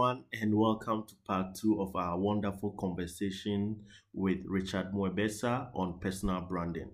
everyone, 0.00 0.24
and 0.32 0.54
welcome 0.54 1.04
to 1.06 1.14
part 1.26 1.54
two 1.54 1.78
of 1.82 1.94
our 1.94 2.18
wonderful 2.18 2.70
conversation 2.78 3.76
with 4.14 4.38
Richard 4.46 4.92
Mwebesa 4.94 5.68
on 5.74 5.98
personal 6.00 6.40
branding. 6.40 6.88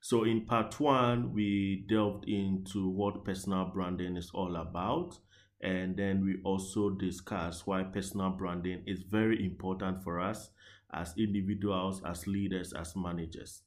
So, 0.00 0.22
in 0.22 0.46
part 0.46 0.78
one, 0.78 1.32
we 1.32 1.84
delved 1.88 2.28
into 2.28 2.88
what 2.88 3.24
personal 3.24 3.64
branding 3.74 4.16
is 4.16 4.30
all 4.32 4.54
about, 4.54 5.18
and 5.62 5.96
then 5.96 6.24
we 6.24 6.36
also 6.44 6.90
discussed 6.90 7.66
why 7.66 7.82
personal 7.82 8.30
branding 8.30 8.84
is 8.86 9.02
very 9.02 9.44
important 9.44 10.04
for 10.04 10.20
us 10.20 10.50
as 10.92 11.12
individuals, 11.18 12.02
as 12.06 12.24
leaders, 12.28 12.72
as 12.72 12.94
managers. 12.94 13.62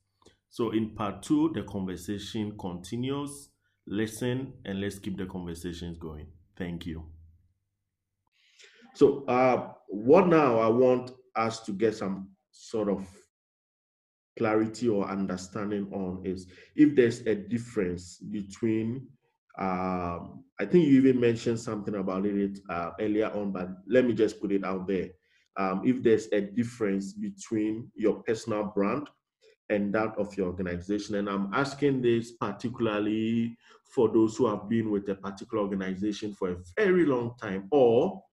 So, 0.49 0.71
in 0.71 0.91
part 0.95 1.23
two, 1.23 1.51
the 1.53 1.63
conversation 1.63 2.57
continues. 2.57 3.49
Listen 3.85 4.53
and 4.63 4.79
let's 4.79 4.97
keep 4.97 5.17
the 5.17 5.25
conversations 5.25 5.97
going. 5.97 6.27
Thank 6.55 6.85
you. 6.85 7.16
So, 8.97 9.23
uh, 9.27 9.73
what 9.89 10.27
now 10.27 10.57
I 10.57 10.67
want 10.69 11.11
us 11.35 11.59
to 11.65 11.71
get 11.71 11.93
some 11.93 12.29
sort 12.49 12.89
of 12.89 13.07
clarity 14.39 14.89
or 14.89 15.07
understanding 15.07 15.87
on 15.93 16.23
is 16.25 16.47
if 16.75 16.95
there's 16.95 17.19
a 17.27 17.35
difference 17.35 18.17
between 18.17 19.07
um, 19.59 20.43
I 20.59 20.65
think 20.65 20.87
you 20.87 20.97
even 20.97 21.19
mentioned 21.19 21.59
something 21.59 21.93
about 21.93 22.25
it 22.25 22.57
uh, 22.71 22.91
earlier 22.99 23.29
on, 23.29 23.51
but 23.51 23.69
let 23.87 24.03
me 24.03 24.13
just 24.13 24.41
put 24.41 24.51
it 24.51 24.65
out 24.65 24.87
there. 24.87 25.09
Um, 25.57 25.83
if 25.85 26.01
there's 26.01 26.27
a 26.31 26.41
difference 26.41 27.13
between 27.13 27.91
your 27.95 28.23
personal 28.23 28.63
brand 28.63 29.11
and 29.69 29.93
that 29.93 30.17
of 30.17 30.35
your 30.35 30.47
organization, 30.47 31.15
and 31.15 31.29
I'm 31.29 31.53
asking 31.53 32.01
this 32.01 32.31
particularly 32.31 33.55
for 33.93 34.09
those 34.11 34.37
who 34.37 34.47
have 34.47 34.67
been 34.67 34.89
with 34.89 35.07
a 35.09 35.15
particular 35.15 35.63
organization 35.63 36.33
for 36.33 36.49
a 36.49 36.57
very 36.75 37.05
long 37.05 37.35
time, 37.39 37.67
or 37.69 38.23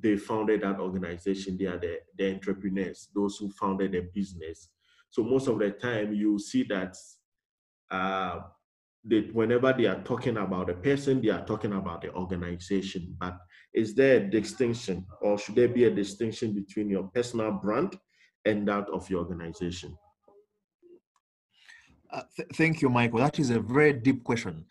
they 0.00 0.16
founded 0.16 0.62
that 0.62 0.78
organization, 0.78 1.56
they 1.58 1.66
are 1.66 1.78
the, 1.78 1.98
the 2.16 2.32
entrepreneurs, 2.32 3.08
those 3.14 3.36
who 3.36 3.50
founded 3.50 3.94
a 3.94 4.02
business. 4.14 4.68
So 5.10 5.22
most 5.22 5.48
of 5.48 5.58
the 5.58 5.70
time 5.70 6.12
you 6.14 6.38
see 6.38 6.64
that 6.64 6.96
uh, 7.90 8.40
whenever 9.32 9.72
they 9.72 9.86
are 9.86 10.02
talking 10.02 10.36
about 10.36 10.70
a 10.70 10.74
person, 10.74 11.22
they 11.22 11.30
are 11.30 11.44
talking 11.44 11.72
about 11.72 12.02
the 12.02 12.12
organization. 12.14 13.16
But 13.18 13.38
is 13.72 13.94
there 13.94 14.16
a 14.16 14.30
distinction 14.30 15.06
or 15.20 15.38
should 15.38 15.54
there 15.54 15.68
be 15.68 15.84
a 15.84 15.90
distinction 15.90 16.52
between 16.54 16.90
your 16.90 17.04
personal 17.04 17.52
brand 17.52 17.98
and 18.44 18.68
that 18.68 18.88
of 18.90 19.08
your 19.08 19.20
organization? 19.20 19.96
Uh, 22.10 22.22
th- 22.36 22.48
thank 22.54 22.82
you, 22.82 22.88
Michael. 22.88 23.18
That 23.18 23.38
is 23.38 23.50
a 23.50 23.60
very 23.60 23.92
deep 23.92 24.24
question 24.24 24.64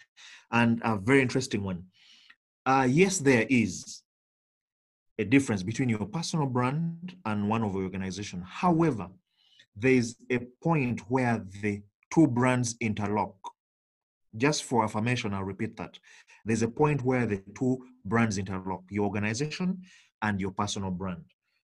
and 0.52 0.82
a 0.84 0.98
very 0.98 1.22
interesting 1.22 1.64
one. 1.64 1.84
Uh, 2.66 2.88
yes, 2.90 3.20
there 3.20 3.46
is 3.50 4.04
a 5.20 5.26
difference 5.26 5.64
between 5.64 5.90
your 5.90 6.06
personal 6.06 6.46
brand 6.46 7.16
and 7.26 7.50
one 7.50 7.64
of 7.64 7.74
your 7.74 7.84
organization. 7.84 8.44
However, 8.48 9.08
there 9.76 9.92
is 9.92 10.16
a 10.30 10.40
point 10.62 11.02
where 11.10 11.44
the 11.62 11.82
two 12.14 12.28
brands 12.28 12.76
interlock. 12.80 13.36
Just 14.36 14.64
for 14.64 14.84
affirmation, 14.84 15.34
I'll 15.34 15.44
repeat 15.44 15.76
that. 15.78 15.98
There's 16.46 16.62
a 16.62 16.68
point 16.68 17.04
where 17.04 17.26
the 17.26 17.42
two 17.58 17.86
brands 18.06 18.38
interlock 18.38 18.84
your 18.90 19.06
organization 19.06 19.82
and 20.22 20.40
your 20.40 20.52
personal 20.52 20.92
brand. 20.92 21.24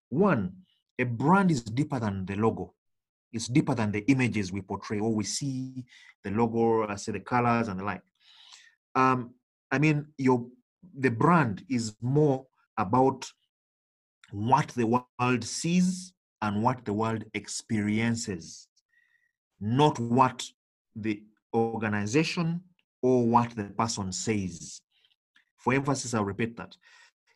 One, 0.09 0.53
a 0.99 1.03
brand 1.03 1.51
is 1.51 1.63
deeper 1.63 1.99
than 1.99 2.25
the 2.25 2.35
logo, 2.35 2.73
it's 3.31 3.47
deeper 3.47 3.73
than 3.73 3.91
the 3.91 4.05
images 4.11 4.51
we 4.51 4.61
portray 4.61 4.99
or 4.99 5.11
we 5.11 5.23
see, 5.23 5.83
the 6.23 6.31
logo, 6.31 6.87
I 6.87 6.95
say 6.95 7.11
the 7.11 7.19
colors 7.19 7.67
and 7.67 7.79
the 7.79 7.83
like. 7.83 8.01
Um, 8.95 9.33
I 9.71 9.79
mean, 9.79 10.07
your 10.17 10.45
the 10.97 11.09
brand 11.09 11.63
is 11.69 11.95
more 12.01 12.45
about 12.77 13.25
what 14.33 14.69
the 14.69 14.87
world 14.87 15.43
sees 15.43 16.11
and 16.41 16.63
what 16.63 16.83
the 16.85 16.93
world 16.93 17.23
experiences, 17.35 18.67
not 19.61 19.99
what 19.99 20.43
the 20.95 21.21
organization 21.53 22.59
or 23.03 23.27
what 23.27 23.51
the 23.51 23.65
person 23.65 24.11
says. 24.11 24.81
For 25.57 25.75
emphasis, 25.75 26.15
I'll 26.15 26.25
repeat 26.25 26.57
that. 26.57 26.75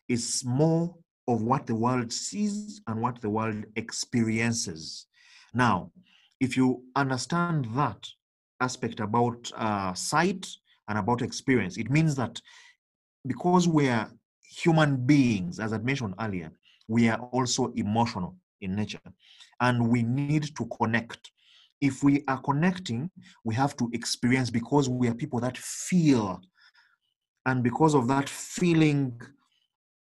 It's 0.08 0.44
more 0.44 0.92
of 1.28 1.42
what 1.42 1.66
the 1.66 1.74
world 1.76 2.12
sees 2.12 2.80
and 2.88 3.00
what 3.00 3.20
the 3.20 3.30
world 3.30 3.64
experiences. 3.76 5.06
Now, 5.54 5.92
if 6.40 6.56
you 6.56 6.82
understand 6.96 7.68
that 7.76 8.08
aspect 8.60 8.98
about 8.98 9.52
uh, 9.56 9.94
sight 9.94 10.48
and 10.88 10.98
about 10.98 11.22
experience, 11.22 11.76
it 11.76 11.92
means 11.92 12.16
that 12.16 12.40
because 13.24 13.68
we're 13.68 14.08
human 14.42 14.96
beings, 15.06 15.60
as 15.60 15.72
I 15.72 15.78
mentioned 15.78 16.14
earlier, 16.18 16.50
we 16.88 17.08
are 17.08 17.18
also 17.18 17.72
emotional 17.76 18.34
in 18.60 18.74
nature 18.74 18.98
and 19.60 19.88
we 19.88 20.02
need 20.02 20.54
to 20.56 20.66
connect. 20.78 21.30
If 21.80 22.02
we 22.02 22.24
are 22.26 22.40
connecting 22.40 23.10
we 23.44 23.54
have 23.54 23.76
to 23.76 23.88
experience 23.92 24.50
because 24.50 24.88
we 24.88 25.08
are 25.08 25.14
people 25.14 25.38
that 25.40 25.56
feel 25.56 26.40
and 27.46 27.62
because 27.62 27.94
of 27.94 28.08
that 28.08 28.28
feeling 28.28 29.20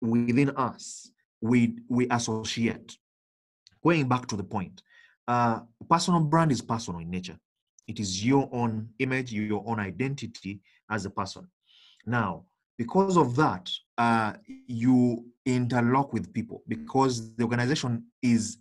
within 0.01 0.49
us 0.57 1.11
we 1.41 1.77
we 1.87 2.07
associate. 2.09 2.97
Going 3.83 4.07
back 4.07 4.27
to 4.27 4.35
the 4.35 4.43
point 4.43 4.81
uh, 5.27 5.59
personal 5.89 6.21
brand 6.21 6.51
is 6.51 6.61
personal 6.61 6.99
in 6.99 7.09
nature. 7.09 7.37
It 7.87 7.99
is 7.99 8.25
your 8.25 8.49
own 8.51 8.89
image 8.99 9.31
your 9.31 9.63
own 9.65 9.79
identity 9.79 10.59
as 10.89 11.05
a 11.05 11.09
person. 11.09 11.47
Now 12.05 12.45
because 12.77 13.15
of 13.17 13.35
that 13.37 13.69
uh, 13.97 14.33
you 14.67 15.25
interlock 15.45 16.13
with 16.13 16.33
people 16.33 16.63
because 16.67 17.35
the 17.35 17.43
organization 17.43 18.03
is 18.21 18.57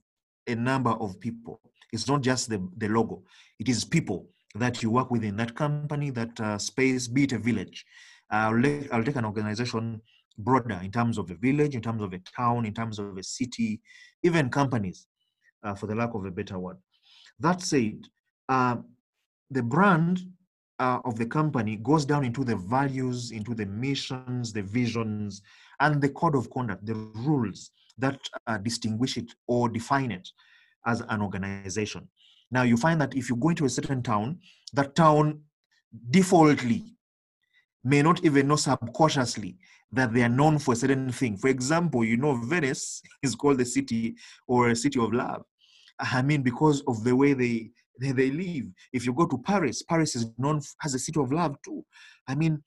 a 0.46 0.54
number 0.54 0.90
of 0.90 1.18
people. 1.20 1.60
It's 1.92 2.08
not 2.08 2.22
just 2.22 2.48
the, 2.48 2.66
the 2.78 2.88
logo, 2.88 3.22
it 3.58 3.68
is 3.68 3.84
people 3.84 4.28
that 4.54 4.82
you 4.82 4.90
work 4.90 5.10
within 5.10 5.36
that 5.36 5.54
company, 5.54 6.10
that 6.10 6.38
uh, 6.40 6.58
space, 6.58 7.08
be 7.08 7.24
it 7.24 7.32
a 7.32 7.38
village. 7.38 7.84
I'll, 8.30 8.62
I'll 8.92 9.04
take 9.04 9.16
an 9.16 9.24
organization 9.24 10.00
broader 10.38 10.80
in 10.82 10.90
terms 10.90 11.18
of 11.18 11.30
a 11.30 11.34
village, 11.34 11.74
in 11.74 11.82
terms 11.82 12.02
of 12.02 12.12
a 12.12 12.18
town, 12.18 12.64
in 12.64 12.74
terms 12.74 12.98
of 12.98 13.16
a 13.16 13.22
city, 13.22 13.80
even 14.22 14.48
companies, 14.48 15.06
uh, 15.62 15.74
for 15.74 15.86
the 15.86 15.94
lack 15.94 16.14
of 16.14 16.24
a 16.24 16.30
better 16.30 16.58
word. 16.58 16.76
That 17.38 17.60
said, 17.60 18.00
uh, 18.48 18.76
the 19.50 19.62
brand 19.62 20.20
uh, 20.78 21.00
of 21.04 21.18
the 21.18 21.26
company 21.26 21.76
goes 21.76 22.04
down 22.04 22.24
into 22.24 22.44
the 22.44 22.56
values, 22.56 23.30
into 23.30 23.54
the 23.54 23.66
missions, 23.66 24.52
the 24.52 24.62
visions, 24.62 25.42
and 25.80 26.00
the 26.00 26.08
code 26.08 26.36
of 26.36 26.50
conduct, 26.50 26.84
the 26.86 26.94
rules 26.94 27.70
that 27.98 28.18
uh, 28.46 28.58
distinguish 28.58 29.16
it 29.16 29.32
or 29.46 29.68
define 29.68 30.10
it 30.10 30.28
as 30.86 31.02
an 31.08 31.22
organization. 31.22 32.08
Now, 32.50 32.62
you 32.62 32.76
find 32.76 33.00
that 33.00 33.14
if 33.14 33.28
you 33.28 33.36
go 33.36 33.50
into 33.50 33.64
a 33.64 33.70
certain 33.70 34.02
town, 34.02 34.38
that 34.72 34.94
town 34.94 35.42
defaultly 36.10 36.84
may 37.84 38.02
not 38.02 38.24
even 38.24 38.48
know 38.48 38.56
subconsciously 38.56 39.58
that 39.92 40.12
they 40.12 40.22
are 40.22 40.28
known 40.28 40.58
for 40.58 40.72
a 40.72 40.76
certain 40.76 41.10
thing. 41.12 41.36
For 41.36 41.48
example, 41.48 42.04
you 42.04 42.16
know, 42.16 42.34
Venice 42.34 43.02
is 43.22 43.34
called 43.34 43.58
the 43.58 43.64
city 43.64 44.14
or 44.46 44.68
a 44.68 44.76
city 44.76 45.00
of 45.00 45.12
love. 45.12 45.42
I 45.98 46.22
mean, 46.22 46.42
because 46.42 46.82
of 46.88 47.04
the 47.04 47.14
way 47.14 47.32
they 47.34 47.70
they, 48.00 48.12
they 48.12 48.30
live. 48.30 48.64
If 48.92 49.06
you 49.06 49.12
go 49.12 49.26
to 49.26 49.38
Paris, 49.38 49.82
Paris 49.82 50.16
is 50.16 50.26
known 50.38 50.60
as 50.84 50.94
a 50.94 50.98
city 50.98 51.20
of 51.20 51.30
love 51.30 51.56
too. 51.64 51.84
I 52.26 52.34
mean, 52.34 52.62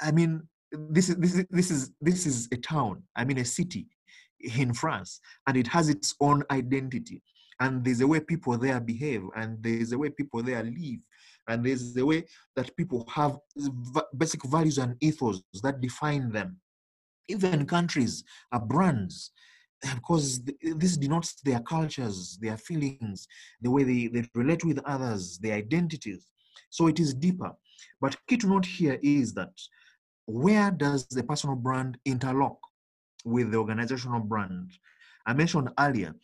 I 0.00 0.10
mean, 0.10 0.42
this 0.90 1.08
is 1.08 1.16
this 1.16 1.34
is 1.34 1.46
this 1.50 1.70
is 1.70 1.90
this 2.00 2.26
is 2.26 2.48
a 2.52 2.56
town. 2.56 3.02
I 3.16 3.24
mean, 3.24 3.38
a 3.38 3.44
city 3.44 3.86
in 4.40 4.74
France, 4.74 5.20
and 5.46 5.56
it 5.56 5.66
has 5.68 5.88
its 5.88 6.14
own 6.20 6.42
identity. 6.50 7.22
And 7.60 7.84
there's 7.84 8.00
a 8.00 8.06
way 8.06 8.20
people 8.20 8.58
there 8.58 8.80
behave, 8.80 9.22
and 9.36 9.62
there's 9.62 9.92
a 9.92 9.98
way 9.98 10.10
people 10.10 10.42
there 10.42 10.62
live, 10.62 11.00
and 11.48 11.64
there's 11.64 11.96
a 11.96 12.04
way 12.04 12.24
that 12.56 12.76
people 12.76 13.08
have 13.12 13.38
basic 14.16 14.44
values 14.44 14.78
and 14.78 14.96
ethos 15.00 15.42
that 15.62 15.80
define 15.80 16.32
them. 16.32 16.58
Even 17.28 17.64
countries 17.64 18.24
are 18.52 18.60
brands 18.60 19.30
because 19.94 20.42
this 20.62 20.96
denotes 20.96 21.40
their 21.42 21.60
cultures, 21.60 22.38
their 22.40 22.56
feelings, 22.56 23.28
the 23.60 23.70
way 23.70 23.84
they, 23.84 24.08
they 24.08 24.28
relate 24.34 24.64
with 24.64 24.78
others, 24.84 25.38
their 25.38 25.54
identities. 25.54 26.26
So 26.70 26.86
it 26.86 26.98
is 26.98 27.14
deeper. 27.14 27.52
But 28.00 28.16
key 28.26 28.36
to 28.38 28.46
note 28.46 28.66
here 28.66 28.98
is 29.02 29.34
that 29.34 29.52
where 30.26 30.70
does 30.70 31.06
the 31.06 31.22
personal 31.22 31.56
brand 31.56 31.98
interlock 32.04 32.58
with 33.24 33.50
the 33.50 33.58
organizational 33.58 34.20
brand? 34.20 34.70
I 35.26 35.32
mentioned 35.32 35.70
earlier, 35.78 36.14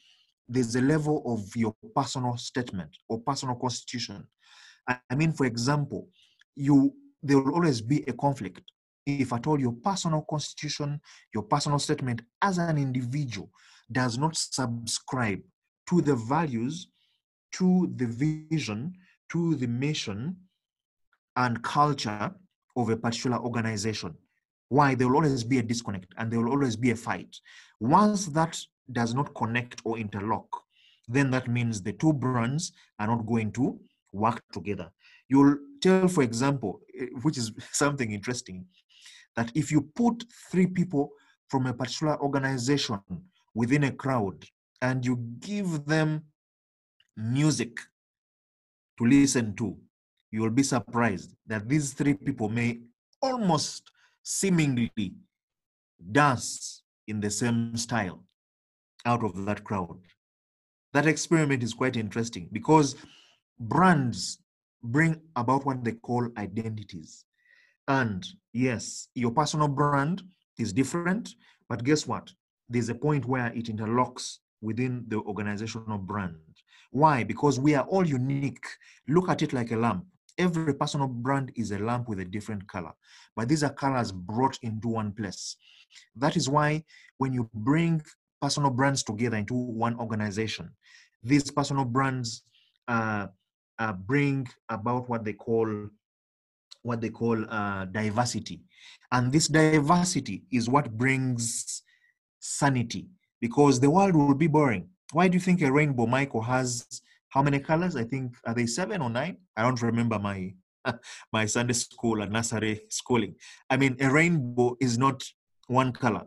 there's 0.48 0.74
a 0.74 0.80
level 0.80 1.22
of 1.26 1.54
your 1.56 1.74
personal 1.94 2.36
statement 2.36 2.90
or 3.08 3.20
personal 3.20 3.54
constitution. 3.54 4.26
I 4.88 5.14
mean, 5.14 5.32
for 5.32 5.46
example, 5.46 6.08
you 6.56 6.92
there 7.22 7.38
will 7.38 7.54
always 7.54 7.80
be 7.82 8.02
a 8.08 8.12
conflict 8.14 8.62
if 9.06 9.32
at 9.32 9.46
all 9.46 9.60
your 9.60 9.72
personal 9.72 10.22
constitution, 10.28 11.00
your 11.34 11.42
personal 11.42 11.78
statement 11.78 12.22
as 12.42 12.58
an 12.58 12.78
individual 12.78 13.50
does 13.90 14.18
not 14.18 14.36
subscribe 14.36 15.40
to 15.88 16.00
the 16.00 16.14
values, 16.14 16.88
to 17.52 17.92
the 17.96 18.06
vision, 18.06 18.94
to 19.30 19.54
the 19.56 19.66
mission 19.66 20.36
and 21.36 21.62
culture 21.62 22.32
of 22.80 22.88
a 22.88 22.96
particular 22.96 23.38
organization, 23.38 24.14
Why? 24.68 24.94
There 24.94 25.08
will 25.08 25.16
always 25.16 25.44
be 25.44 25.58
a 25.58 25.62
disconnect 25.62 26.14
and 26.16 26.30
there 26.30 26.40
will 26.40 26.52
always 26.52 26.76
be 26.76 26.90
a 26.92 26.96
fight. 26.96 27.36
Once 27.80 28.26
that 28.26 28.56
does 28.92 29.14
not 29.14 29.34
connect 29.34 29.82
or 29.84 29.98
interlock, 29.98 30.48
then 31.08 31.30
that 31.32 31.48
means 31.48 31.82
the 31.82 31.92
two 31.92 32.12
brands 32.12 32.72
are 32.98 33.08
not 33.08 33.26
going 33.26 33.50
to 33.52 33.80
work 34.12 34.42
together. 34.52 34.90
You'll 35.28 35.56
tell, 35.80 36.06
for 36.08 36.22
example, 36.22 36.80
eh, 36.98 37.06
which 37.22 37.36
is 37.36 37.52
something 37.72 38.12
interesting, 38.12 38.66
that 39.36 39.50
if 39.54 39.70
you 39.72 39.82
put 39.94 40.24
three 40.50 40.66
people 40.66 41.10
from 41.48 41.66
a 41.66 41.74
particular 41.74 42.20
organization 42.22 43.00
within 43.54 43.84
a 43.84 43.92
crowd 43.92 44.44
and 44.82 45.04
you 45.04 45.16
give 45.40 45.84
them 45.86 46.24
music 47.16 47.80
to 48.98 49.04
listen 49.06 49.54
to, 49.56 49.76
you 50.30 50.42
will 50.42 50.50
be 50.50 50.62
surprised 50.62 51.34
that 51.46 51.68
these 51.68 51.92
three 51.92 52.14
people 52.14 52.48
may 52.48 52.78
almost 53.22 53.90
seemingly 54.22 54.90
dance 56.12 56.82
in 57.08 57.20
the 57.20 57.30
same 57.30 57.76
style 57.76 58.24
out 59.04 59.24
of 59.24 59.44
that 59.44 59.64
crowd. 59.64 59.98
That 60.92 61.06
experiment 61.06 61.62
is 61.62 61.74
quite 61.74 61.96
interesting 61.96 62.48
because 62.52 62.96
brands 63.58 64.38
bring 64.82 65.20
about 65.36 65.66
what 65.66 65.84
they 65.84 65.92
call 65.92 66.28
identities. 66.36 67.24
And 67.88 68.26
yes, 68.52 69.08
your 69.14 69.30
personal 69.30 69.68
brand 69.68 70.22
is 70.58 70.72
different, 70.72 71.34
but 71.68 71.84
guess 71.84 72.06
what? 72.06 72.30
There's 72.68 72.88
a 72.88 72.94
point 72.94 73.24
where 73.24 73.46
it 73.48 73.66
interlocks 73.66 74.38
within 74.62 75.04
the 75.08 75.18
organizational 75.18 75.98
brand. 75.98 76.36
Why? 76.92 77.24
Because 77.24 77.58
we 77.58 77.74
are 77.74 77.84
all 77.84 78.06
unique. 78.06 78.64
Look 79.08 79.28
at 79.28 79.42
it 79.42 79.52
like 79.52 79.72
a 79.72 79.76
lamp. 79.76 80.04
Every 80.38 80.74
personal 80.74 81.08
brand 81.08 81.52
is 81.56 81.70
a 81.70 81.78
lamp 81.78 82.08
with 82.08 82.20
a 82.20 82.24
different 82.24 82.66
color, 82.68 82.92
but 83.36 83.48
these 83.48 83.62
are 83.62 83.72
colors 83.72 84.12
brought 84.12 84.58
into 84.62 84.88
one 84.88 85.12
place. 85.12 85.56
That 86.16 86.36
is 86.36 86.48
why 86.48 86.84
when 87.18 87.32
you 87.32 87.48
bring 87.52 88.02
personal 88.40 88.70
brands 88.70 89.02
together 89.02 89.36
into 89.36 89.54
one 89.54 89.98
organization, 89.98 90.70
these 91.22 91.50
personal 91.50 91.84
brands 91.84 92.42
uh, 92.88 93.26
uh, 93.78 93.92
bring 93.92 94.48
about 94.68 95.08
what 95.08 95.24
they 95.24 95.32
call 95.34 95.88
what 96.82 97.00
they 97.02 97.10
call 97.10 97.44
uh, 97.50 97.84
diversity, 97.86 98.62
and 99.12 99.30
this 99.30 99.48
diversity 99.48 100.44
is 100.50 100.68
what 100.68 100.96
brings 100.96 101.82
sanity 102.38 103.06
because 103.40 103.80
the 103.80 103.90
world 103.90 104.16
will 104.16 104.34
be 104.34 104.46
boring. 104.46 104.88
Why 105.12 105.28
do 105.28 105.34
you 105.34 105.40
think 105.40 105.60
a 105.62 105.70
rainbow, 105.70 106.06
Michael, 106.06 106.42
has 106.42 107.02
how 107.30 107.42
many 107.42 107.60
colors? 107.60 107.96
I 107.96 108.04
think 108.04 108.36
are 108.46 108.54
they 108.54 108.66
seven 108.66 109.00
or 109.02 109.10
nine? 109.10 109.38
I 109.56 109.62
don't 109.62 109.80
remember 109.80 110.18
my 110.18 110.52
my 111.32 111.46
Sunday 111.46 111.74
school 111.74 112.22
and 112.22 112.32
nursery 112.32 112.82
schooling. 112.88 113.34
I 113.68 113.76
mean, 113.76 113.96
a 114.00 114.10
rainbow 114.10 114.76
is 114.80 114.98
not 114.98 115.22
one 115.68 115.92
color. 115.92 116.24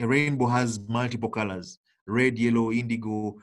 A 0.00 0.06
rainbow 0.06 0.46
has 0.46 0.78
multiple 0.88 1.28
colors: 1.30 1.78
red, 2.06 2.38
yellow, 2.38 2.70
indigo, 2.70 3.36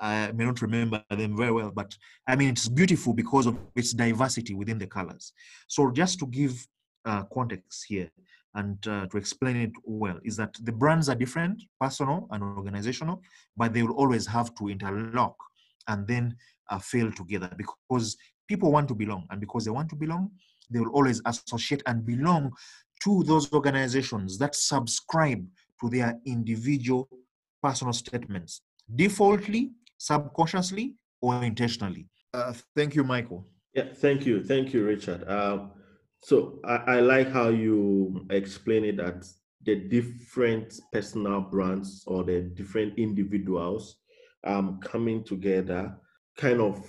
I 0.00 0.32
may 0.32 0.44
not 0.44 0.60
remember 0.60 1.02
them 1.10 1.36
very 1.36 1.52
well, 1.52 1.70
but 1.70 1.96
I 2.26 2.36
mean, 2.36 2.50
it's 2.50 2.68
beautiful 2.68 3.14
because 3.14 3.46
of 3.46 3.58
its 3.74 3.92
diversity 3.92 4.54
within 4.54 4.78
the 4.78 4.86
colors. 4.86 5.32
So 5.68 5.90
just 5.90 6.18
to 6.20 6.26
give 6.26 6.66
uh, 7.04 7.24
context 7.32 7.84
here 7.88 8.10
and 8.54 8.76
uh, 8.88 9.06
to 9.06 9.16
explain 9.16 9.56
it 9.56 9.72
well, 9.84 10.18
is 10.24 10.36
that 10.36 10.54
the 10.62 10.72
brands 10.72 11.08
are 11.08 11.14
different, 11.14 11.62
personal 11.80 12.26
and 12.30 12.42
organizational, 12.42 13.22
but 13.56 13.72
they 13.72 13.82
will 13.82 13.94
always 13.94 14.26
have 14.26 14.54
to 14.56 14.68
interlock 14.68 15.36
and 15.88 16.06
then 16.06 16.36
uh, 16.70 16.78
fail 16.78 17.10
together 17.12 17.50
because 17.56 18.16
people 18.48 18.72
want 18.72 18.88
to 18.88 18.94
belong. 18.94 19.26
And 19.30 19.40
because 19.40 19.64
they 19.64 19.70
want 19.70 19.90
to 19.90 19.96
belong, 19.96 20.30
they 20.70 20.80
will 20.80 20.92
always 20.92 21.20
associate 21.26 21.82
and 21.86 22.04
belong 22.04 22.52
to 23.04 23.22
those 23.24 23.52
organizations 23.52 24.38
that 24.38 24.54
subscribe 24.54 25.46
to 25.80 25.90
their 25.90 26.18
individual 26.24 27.08
personal 27.62 27.92
statements 27.92 28.62
defaultly 28.94 29.72
subconsciously 29.98 30.94
or 31.20 31.42
intentionally. 31.42 32.06
Uh, 32.32 32.52
thank 32.74 32.94
you, 32.94 33.04
Michael. 33.04 33.46
Yeah, 33.74 33.92
thank 33.94 34.26
you. 34.26 34.42
Thank 34.42 34.72
you, 34.72 34.84
Richard. 34.84 35.28
Um, 35.28 35.72
so 36.22 36.60
I, 36.64 36.76
I, 36.76 37.00
like 37.00 37.30
how 37.30 37.48
you 37.48 38.26
explain 38.30 38.84
it 38.84 38.96
that 38.96 39.26
the 39.64 39.76
different 39.76 40.80
personal 40.92 41.40
brands 41.40 42.04
or 42.06 42.24
the 42.24 42.42
different 42.42 42.98
individuals 42.98 43.96
um, 44.44 44.80
coming 44.80 45.24
together 45.24 45.94
kind 46.36 46.60
of 46.60 46.84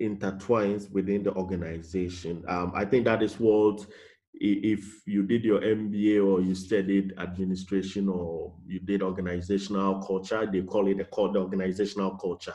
intertwines 0.00 0.90
within 0.90 1.22
the 1.22 1.32
organization. 1.34 2.44
Um, 2.48 2.72
I 2.74 2.84
think 2.84 3.04
that 3.04 3.22
is 3.22 3.34
what 3.34 3.86
if 4.34 5.06
you 5.06 5.22
did 5.22 5.44
your 5.44 5.60
MBA 5.60 6.26
or 6.26 6.40
you 6.40 6.54
studied 6.54 7.14
administration 7.18 8.08
or 8.08 8.54
you 8.66 8.80
did 8.80 9.02
organizational 9.02 10.02
culture, 10.02 10.48
they 10.50 10.62
call 10.62 10.88
it 10.88 10.96
the 10.96 11.38
organizational 11.38 12.16
culture 12.16 12.54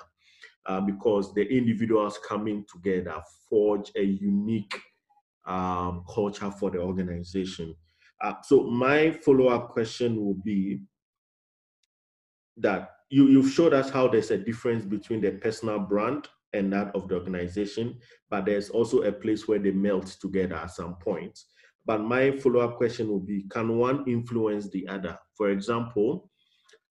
uh, 0.65 0.81
because 0.81 1.33
the 1.33 1.45
individuals 1.47 2.19
coming 2.27 2.65
together 2.71 3.21
forge 3.49 3.91
a 3.95 4.03
unique 4.03 4.79
um, 5.45 6.03
culture 6.13 6.51
for 6.51 6.69
the 6.69 6.79
organization. 6.79 7.73
Uh, 8.21 8.33
so 8.43 8.63
my 8.63 9.11
follow-up 9.11 9.69
question 9.69 10.17
will 10.17 10.33
be 10.33 10.81
that 12.57 12.96
you, 13.09 13.27
you've 13.27 13.51
showed 13.51 13.73
us 13.73 13.89
how 13.89 14.07
there's 14.07 14.31
a 14.31 14.37
difference 14.37 14.85
between 14.85 15.21
the 15.21 15.31
personal 15.31 15.79
brand 15.79 16.27
and 16.53 16.71
that 16.73 16.95
of 16.95 17.07
the 17.07 17.15
organization, 17.15 17.99
but 18.29 18.45
there's 18.45 18.69
also 18.69 19.03
a 19.03 19.11
place 19.11 19.47
where 19.47 19.59
they 19.59 19.71
melt 19.71 20.07
together 20.19 20.55
at 20.55 20.71
some 20.71 20.95
point. 20.95 21.37
But 21.85 22.01
my 22.01 22.31
follow 22.31 22.59
up 22.59 22.77
question 22.77 23.11
would 23.11 23.25
be 23.25 23.43
can 23.49 23.77
one 23.77 24.03
influence 24.07 24.69
the 24.69 24.87
other? 24.87 25.17
For 25.35 25.49
example, 25.51 26.29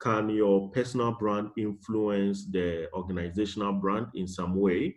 can 0.01 0.29
your 0.31 0.71
personal 0.71 1.13
brand 1.13 1.51
influence 1.57 2.47
the 2.51 2.89
organizational 2.93 3.75
brand 3.75 4.07
in 4.15 4.27
some 4.27 4.55
way, 4.55 4.97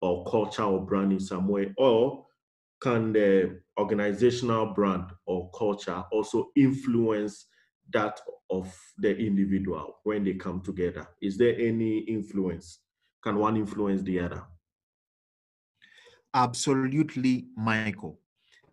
or 0.00 0.24
culture 0.24 0.62
or 0.62 0.84
brand 0.84 1.12
in 1.12 1.20
some 1.20 1.48
way? 1.48 1.72
Or 1.78 2.26
can 2.80 3.12
the 3.12 3.60
organizational 3.78 4.66
brand 4.66 5.10
or 5.26 5.50
culture 5.56 6.04
also 6.12 6.50
influence 6.56 7.46
that 7.92 8.20
of 8.50 8.72
the 8.98 9.16
individual 9.16 9.96
when 10.04 10.24
they 10.24 10.34
come 10.34 10.60
together? 10.60 11.06
Is 11.20 11.36
there 11.36 11.54
any 11.58 11.98
influence? 12.00 12.80
Can 13.22 13.36
one 13.36 13.56
influence 13.56 14.02
the 14.02 14.20
other? 14.20 14.42
Absolutely, 16.34 17.46
Michael 17.56 18.20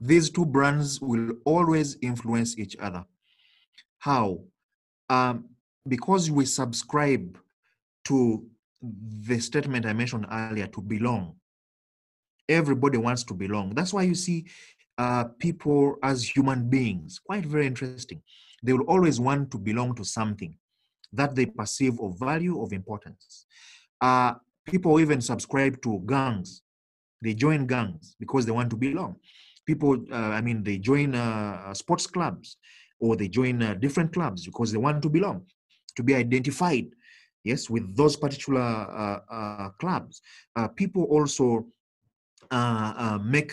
these 0.04 0.30
two 0.30 0.46
brands 0.46 1.00
will 1.00 1.32
always 1.46 1.98
influence 2.02 2.58
each 2.58 2.76
other. 2.78 3.06
How? 4.00 4.40
Um, 5.10 5.46
because 5.88 6.30
we 6.30 6.46
subscribe 6.46 7.38
to 8.06 8.46
the 8.82 9.40
statement 9.40 9.86
I 9.86 9.94
mentioned 9.94 10.28
earlier 10.30 10.68
to 10.68 10.82
belong. 10.82 11.36
Everybody 12.50 12.98
wants 12.98 13.24
to 13.26 13.34
belong. 13.34 13.74
That's 13.74 13.94
why 13.94 14.04
you 14.04 14.16
see 14.16 14.46
uh, 14.98 15.26
people 15.40 15.96
as 16.04 16.28
human 16.28 16.70
beings, 16.70 17.20
quite 17.26 17.46
very 17.46 17.66
interesting. 17.66 18.22
They 18.64 18.74
will 18.74 18.86
always 18.86 19.20
want 19.20 19.52
to 19.52 19.58
belong 19.58 19.96
to 19.96 20.06
something 20.06 20.56
that 21.12 21.36
they 21.36 21.46
perceive 21.46 22.00
of 22.00 22.18
value, 22.18 22.62
of 22.62 22.74
importance. 22.74 23.46
Uh, 24.02 24.34
people 24.66 25.00
even 25.00 25.22
subscribe 25.22 25.82
to 25.84 26.02
gangs. 26.06 26.64
They 27.22 27.34
join 27.34 27.68
gangs 27.68 28.16
because 28.20 28.46
they 28.46 28.52
want 28.52 28.70
to 28.72 28.78
belong 28.78 29.18
people, 29.66 29.98
uh, 30.12 30.16
I 30.16 30.42
mean, 30.42 30.64
they 30.64 30.78
join 30.78 31.16
uh, 31.16 31.62
uh, 31.68 31.74
sports 31.74 32.08
clubs 32.08 32.58
or 33.00 33.16
they 33.16 33.28
join 33.28 33.62
uh, 33.62 33.74
different 33.76 34.14
clubs 34.14 34.46
because 34.46 34.72
they 34.72 34.78
want 34.78 35.02
to 35.04 35.10
belong, 35.10 35.46
to 35.96 36.04
be 36.04 36.16
identified, 36.16 36.88
yes, 37.44 37.70
with 37.70 37.96
those 37.96 38.16
particular 38.16 38.62
uh, 38.62 39.20
uh, 39.30 39.70
clubs. 39.80 40.22
people 40.76 41.04
also 41.04 41.66
make 43.24 43.52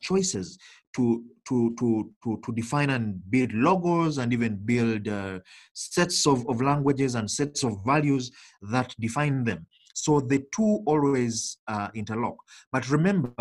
choices 0.00 0.58
to 0.94 1.24
to 1.48 1.74
to 1.78 2.10
to 2.22 2.40
to 2.44 2.52
define 2.52 2.90
and 2.90 3.30
build 3.30 3.52
logos 3.52 4.18
and 4.18 4.32
even 4.32 4.56
build 4.56 5.08
uh, 5.08 5.38
sets 5.72 6.26
of, 6.26 6.48
of 6.48 6.60
languages 6.60 7.14
and 7.14 7.30
sets 7.30 7.64
of 7.64 7.84
values 7.84 8.30
that 8.62 8.94
define 8.98 9.44
them 9.44 9.66
so 9.94 10.20
the 10.20 10.44
two 10.54 10.82
always 10.86 11.58
uh, 11.68 11.88
interlock 11.94 12.36
but 12.72 12.88
remember 12.90 13.32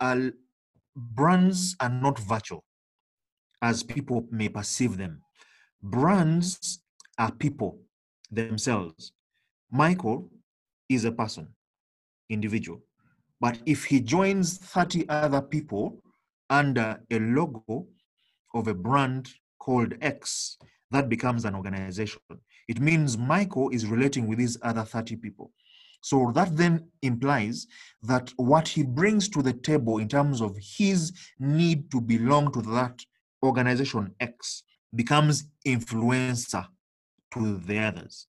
uh, 0.00 0.16
brands 0.96 1.76
are 1.80 1.90
not 1.90 2.18
virtual 2.18 2.64
as 3.62 3.82
people 3.82 4.26
may 4.30 4.48
perceive 4.48 4.96
them. 4.96 5.22
Brands 5.82 6.80
are 7.18 7.32
people 7.32 7.78
themselves. 8.30 9.12
Michael 9.70 10.30
is 10.88 11.04
a 11.04 11.12
person, 11.12 11.48
individual. 12.28 12.80
But 13.40 13.58
if 13.66 13.84
he 13.84 14.00
joins 14.00 14.58
30 14.58 15.08
other 15.08 15.42
people 15.42 16.02
under 16.50 17.00
a 17.10 17.18
logo 17.18 17.86
of 18.54 18.68
a 18.68 18.74
brand 18.74 19.28
called 19.58 19.94
X, 20.00 20.58
that 20.90 21.08
becomes 21.08 21.44
an 21.44 21.54
organization. 21.54 22.20
It 22.68 22.80
means 22.80 23.18
Michael 23.18 23.70
is 23.70 23.86
relating 23.86 24.26
with 24.26 24.38
these 24.38 24.56
other 24.62 24.82
30 24.82 25.16
people. 25.16 25.52
So 26.00 26.30
that 26.34 26.56
then 26.56 26.88
implies 27.02 27.66
that 28.02 28.32
what 28.36 28.68
he 28.68 28.82
brings 28.84 29.28
to 29.30 29.42
the 29.42 29.52
table 29.52 29.98
in 29.98 30.08
terms 30.08 30.40
of 30.40 30.56
his 30.56 31.12
need 31.38 31.90
to 31.90 32.00
belong 32.00 32.52
to 32.52 32.62
that 32.62 33.00
organization 33.42 34.14
X 34.20 34.62
becomes 34.94 35.48
influencer 35.66 36.66
to 37.32 37.58
the 37.58 37.78
others, 37.78 38.28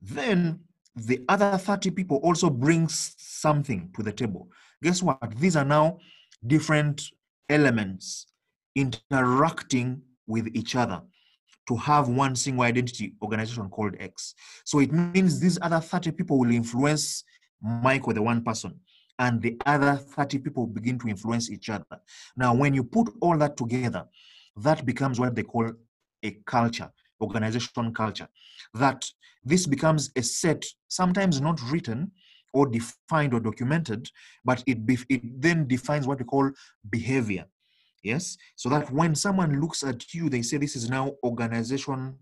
then 0.00 0.60
the 0.96 1.22
other 1.28 1.56
30 1.56 1.90
people 1.90 2.18
also 2.18 2.50
brings 2.50 3.14
something 3.18 3.90
to 3.96 4.02
the 4.02 4.12
table. 4.12 4.48
Guess 4.82 5.02
what? 5.02 5.18
These 5.38 5.56
are 5.56 5.64
now 5.64 5.98
different 6.46 7.02
elements 7.48 8.26
interacting 8.74 10.02
with 10.26 10.48
each 10.54 10.76
other 10.76 11.02
to 11.68 11.76
have 11.76 12.08
one 12.08 12.34
single 12.34 12.64
identity 12.64 13.14
organization 13.22 13.68
called 13.68 13.94
X. 13.98 14.34
So 14.64 14.80
it 14.80 14.92
means 14.92 15.38
these 15.38 15.58
other 15.62 15.80
30 15.80 16.12
people 16.12 16.38
will 16.38 16.50
influence 16.50 17.24
Michael, 17.60 18.14
the 18.14 18.22
one 18.22 18.42
person, 18.42 18.80
and 19.18 19.40
the 19.40 19.56
other 19.66 19.94
30 19.94 20.38
people 20.38 20.66
begin 20.66 20.98
to 20.98 21.08
influence 21.08 21.50
each 21.50 21.70
other. 21.70 21.84
Now, 22.36 22.54
when 22.54 22.74
you 22.74 22.82
put 22.82 23.10
all 23.20 23.38
that 23.38 23.56
together, 23.56 24.06
that 24.56 24.84
becomes 24.84 25.20
what 25.20 25.34
they 25.34 25.44
call 25.44 25.70
a 26.24 26.30
culture, 26.46 26.90
organization 27.20 27.94
culture. 27.94 28.28
That 28.74 29.04
this 29.44 29.66
becomes 29.66 30.10
a 30.16 30.22
set, 30.22 30.64
sometimes 30.88 31.40
not 31.40 31.60
written 31.70 32.10
or 32.52 32.66
defined 32.66 33.34
or 33.34 33.40
documented, 33.40 34.08
but 34.44 34.62
it, 34.66 34.78
it 35.08 35.40
then 35.40 35.66
defines 35.66 36.06
what 36.06 36.18
we 36.18 36.24
call 36.24 36.50
behavior. 36.90 37.46
Yes, 38.02 38.36
so 38.56 38.68
that 38.70 38.90
when 38.92 39.14
someone 39.14 39.60
looks 39.60 39.84
at 39.84 40.12
you, 40.12 40.28
they 40.28 40.42
say 40.42 40.56
this 40.56 40.74
is 40.74 40.90
now 40.90 41.12
organization 41.22 42.16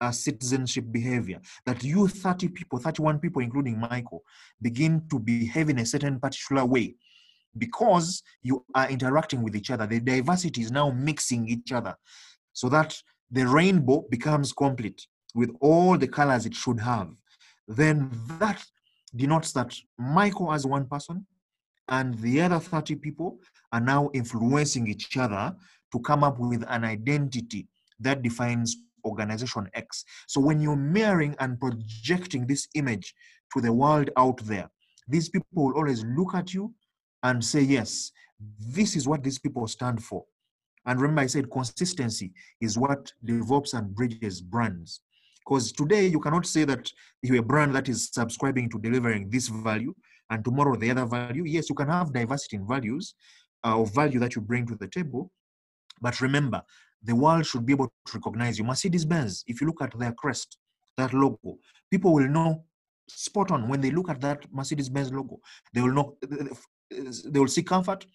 uh, 0.00 0.10
citizenship 0.10 0.84
behavior. 0.90 1.40
That 1.66 1.82
you 1.82 2.08
30 2.08 2.48
people, 2.48 2.78
31 2.78 3.18
people, 3.18 3.42
including 3.42 3.78
Michael, 3.78 4.22
begin 4.62 5.02
to 5.10 5.18
behave 5.18 5.68
in 5.68 5.80
a 5.80 5.86
certain 5.86 6.20
particular 6.20 6.64
way 6.64 6.94
because 7.58 8.22
you 8.42 8.64
are 8.74 8.88
interacting 8.88 9.42
with 9.42 9.56
each 9.56 9.70
other. 9.70 9.86
The 9.86 10.00
diversity 10.00 10.62
is 10.62 10.70
now 10.70 10.90
mixing 10.90 11.48
each 11.48 11.72
other 11.72 11.96
so 12.52 12.68
that 12.68 12.96
the 13.30 13.46
rainbow 13.46 14.04
becomes 14.10 14.52
complete 14.52 15.06
with 15.34 15.50
all 15.60 15.96
the 15.96 16.08
colors 16.08 16.46
it 16.46 16.54
should 16.54 16.80
have. 16.80 17.10
Then 17.68 18.10
that 18.38 18.64
denotes 19.14 19.52
that 19.52 19.74
Michael 19.98 20.52
as 20.52 20.66
one 20.66 20.86
person 20.86 21.26
and 21.88 22.18
the 22.20 22.40
other 22.40 22.58
30 22.60 22.96
people 22.96 23.38
are 23.72 23.80
now 23.80 24.10
influencing 24.14 24.86
each 24.86 25.16
other 25.16 25.54
to 25.92 25.98
come 26.00 26.22
up 26.22 26.38
with 26.38 26.64
an 26.68 26.84
identity 26.84 27.66
that 27.98 28.22
defines 28.22 28.76
organization 29.04 29.68
X. 29.74 30.04
So 30.28 30.40
when 30.40 30.60
you're 30.60 30.76
mirroring 30.76 31.34
and 31.40 31.58
projecting 31.58 32.46
this 32.46 32.68
image 32.74 33.14
to 33.54 33.60
the 33.60 33.72
world 33.72 34.10
out 34.16 34.38
there, 34.44 34.70
these 35.08 35.28
people 35.28 35.48
will 35.64 35.76
always 35.76 36.04
look 36.04 36.34
at 36.34 36.54
you 36.54 36.72
and 37.22 37.44
say, 37.44 37.60
yes, 37.60 38.12
this 38.68 38.96
is 38.96 39.08
what 39.08 39.22
these 39.22 39.38
people 39.38 39.66
stand 39.66 40.02
for. 40.02 40.24
And 40.86 41.00
remember, 41.00 41.22
I 41.22 41.26
said 41.26 41.50
consistency 41.50 42.32
is 42.60 42.78
what 42.78 43.12
develops 43.24 43.74
and 43.74 43.94
bridges 43.94 44.40
brands. 44.40 45.00
Because 45.44 45.72
today 45.72 46.06
you 46.06 46.20
cannot 46.20 46.46
say 46.46 46.64
that 46.64 46.90
you're 47.22 47.40
a 47.40 47.42
brand 47.42 47.74
that 47.74 47.88
is 47.88 48.10
subscribing 48.12 48.70
to 48.70 48.78
delivering 48.78 49.30
this 49.30 49.48
value 49.48 49.94
and 50.30 50.44
tomorrow 50.44 50.76
the 50.76 50.90
other 50.90 51.06
value. 51.06 51.44
Yes, 51.44 51.68
you 51.68 51.74
can 51.74 51.88
have 51.88 52.12
diversity 52.12 52.56
in 52.56 52.66
values 52.66 53.14
uh, 53.64 53.78
or 53.78 53.86
value 53.86 54.20
that 54.20 54.36
you 54.36 54.42
bring 54.42 54.66
to 54.66 54.76
the 54.76 54.88
table. 54.88 55.30
But 56.00 56.20
remember, 56.20 56.62
the 57.02 57.14
world 57.14 57.46
should 57.46 57.66
be 57.66 57.72
able 57.72 57.86
to 57.86 58.14
recognize 58.14 58.58
you. 58.58 58.64
Mercedes 58.64 59.04
Benz, 59.04 59.44
if 59.46 59.60
you 59.60 59.66
look 59.66 59.82
at 59.82 59.98
their 59.98 60.12
crest, 60.12 60.58
that 60.96 61.12
logo, 61.12 61.58
people 61.90 62.12
will 62.12 62.28
know 62.28 62.64
spot 63.08 63.50
on 63.50 63.68
when 63.68 63.80
they 63.80 63.90
look 63.90 64.08
at 64.08 64.20
that 64.20 64.44
Mercedes 64.52 64.88
Benz 64.88 65.12
logo. 65.12 65.40
They 65.72 65.80
will 65.80 65.92
know, 65.92 66.16
they 66.90 67.40
will 67.40 67.48
see 67.48 67.62
comfort. 67.62 68.06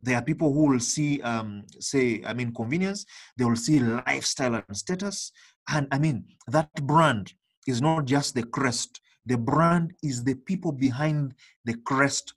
There 0.00 0.16
are 0.16 0.22
people 0.22 0.52
who 0.52 0.66
will 0.66 0.80
see, 0.80 1.20
um, 1.22 1.64
say, 1.80 2.22
I 2.24 2.32
mean, 2.32 2.54
convenience. 2.54 3.04
They 3.36 3.44
will 3.44 3.56
see 3.56 3.80
lifestyle 3.80 4.54
and 4.54 4.76
status. 4.76 5.32
And 5.68 5.86
I 5.90 5.98
mean, 5.98 6.24
that 6.46 6.72
brand 6.86 7.32
is 7.66 7.80
not 7.80 8.06
just 8.06 8.34
the 8.34 8.42
crest. 8.42 9.00
The 9.26 9.36
brand 9.36 9.92
is 10.02 10.24
the 10.24 10.34
people 10.34 10.72
behind 10.72 11.34
the 11.64 11.74
crest 11.84 12.32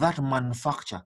that 0.00 0.22
manufacture 0.22 1.02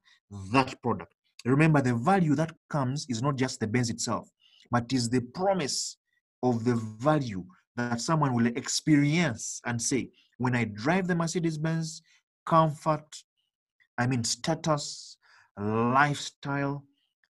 that 0.52 0.80
product. 0.82 1.14
Remember, 1.44 1.80
the 1.80 1.94
value 1.94 2.34
that 2.34 2.52
comes 2.68 3.06
is 3.08 3.22
not 3.22 3.36
just 3.36 3.60
the 3.60 3.66
Benz 3.66 3.90
itself, 3.90 4.28
but 4.70 4.92
is 4.92 5.08
the 5.08 5.20
promise 5.20 5.96
of 6.42 6.64
the 6.64 6.74
value 6.74 7.44
that 7.76 8.00
someone 8.00 8.34
will 8.34 8.46
experience 8.46 9.60
and 9.64 9.80
say, 9.80 10.10
when 10.38 10.54
I 10.54 10.64
drive 10.64 11.06
the 11.08 11.14
Mercedes 11.14 11.58
Benz, 11.58 12.02
comfort, 12.46 13.22
I 13.98 14.06
mean 14.06 14.24
status, 14.24 15.16
lifestyle, 15.58 16.84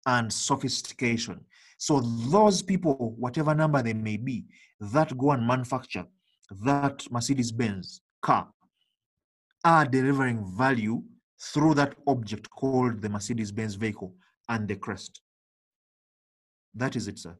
and 0.06 0.32
sophistication. 0.32 1.40
So 1.78 2.00
those 2.00 2.62
people, 2.62 3.14
whatever 3.18 3.54
number 3.54 3.82
they 3.82 3.94
may 3.94 4.16
be, 4.16 4.44
that 4.80 5.16
go 5.16 5.32
and 5.32 5.46
manufacture 5.46 6.06
that 6.62 7.10
Mercedes 7.10 7.52
Benz 7.52 8.00
car 8.22 8.48
are 9.64 9.84
delivering 9.84 10.44
value 10.56 11.02
through 11.40 11.74
that 11.74 11.94
object 12.06 12.50
called 12.50 13.00
the 13.00 13.08
Mercedes 13.08 13.52
Benz 13.52 13.74
vehicle 13.74 14.14
and 14.48 14.66
the 14.66 14.76
crest. 14.76 15.20
That 16.74 16.96
is 16.96 17.08
it, 17.08 17.18
sir. 17.18 17.36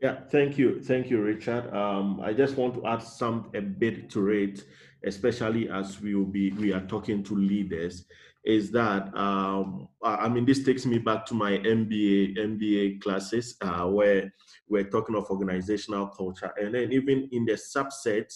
Yeah, 0.00 0.20
thank 0.30 0.58
you. 0.58 0.80
Thank 0.80 1.10
you, 1.10 1.22
Richard. 1.22 1.72
Um, 1.72 2.20
I 2.20 2.32
just 2.32 2.56
want 2.56 2.74
to 2.74 2.86
add 2.86 3.02
some 3.02 3.50
a 3.54 3.60
bit 3.60 4.10
to 4.10 4.30
it, 4.30 4.64
especially 5.04 5.70
as 5.70 6.00
we 6.00 6.14
will 6.14 6.24
be 6.24 6.50
we 6.52 6.72
are 6.72 6.84
talking 6.86 7.22
to 7.22 7.36
leaders, 7.36 8.04
is 8.44 8.70
that 8.72 9.16
um, 9.16 9.88
I 10.02 10.28
mean 10.28 10.44
this 10.44 10.64
takes 10.64 10.84
me 10.84 10.98
back 10.98 11.24
to 11.26 11.34
my 11.34 11.52
MBA 11.58 12.36
MBA 12.38 13.00
classes 13.00 13.56
uh, 13.60 13.86
where 13.86 14.32
we're 14.68 14.90
talking 14.90 15.14
of 15.14 15.30
organizational 15.30 16.08
culture, 16.08 16.52
and 16.60 16.74
then 16.74 16.92
even 16.92 17.28
in 17.32 17.44
the 17.44 17.52
subset, 17.52 18.32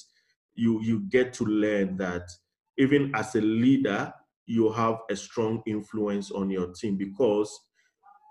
you 0.55 0.81
you 0.83 1.01
get 1.09 1.33
to 1.35 1.45
learn 1.45 1.97
that 1.97 2.29
even 2.79 3.13
as 3.15 3.35
a 3.35 3.41
leader, 3.41 4.13
you 4.47 4.71
have 4.73 4.99
a 5.11 5.17
strong 5.17 5.63
influence 5.67 6.31
on 6.31 6.51
your 6.51 6.73
team 6.73 6.97
because 6.97 7.59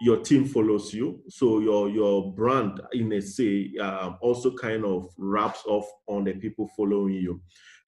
your 0.02 0.18
team 0.18 0.46
follows 0.46 0.94
you. 0.94 1.22
So 1.30 1.60
your 1.60 1.90
your 1.90 2.34
brand, 2.34 2.82
in 2.94 3.12
a 3.14 3.22
say, 3.22 3.72
um, 3.82 4.18
also 4.22 4.54
kind 4.56 4.86
of 4.86 5.10
wraps 5.18 5.64
off 5.66 5.86
on 6.08 6.26
the 6.26 6.34
people 6.34 6.70
following 6.76 7.16
you. 7.16 7.42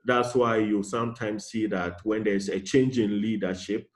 That's 0.08 0.34
why 0.36 0.60
you 0.60 0.84
sometimes 0.84 1.48
see 1.48 1.66
that 1.68 2.00
when 2.06 2.24
there's 2.24 2.48
a 2.48 2.62
change 2.62 2.98
in 2.98 3.22
leadership, 3.22 3.90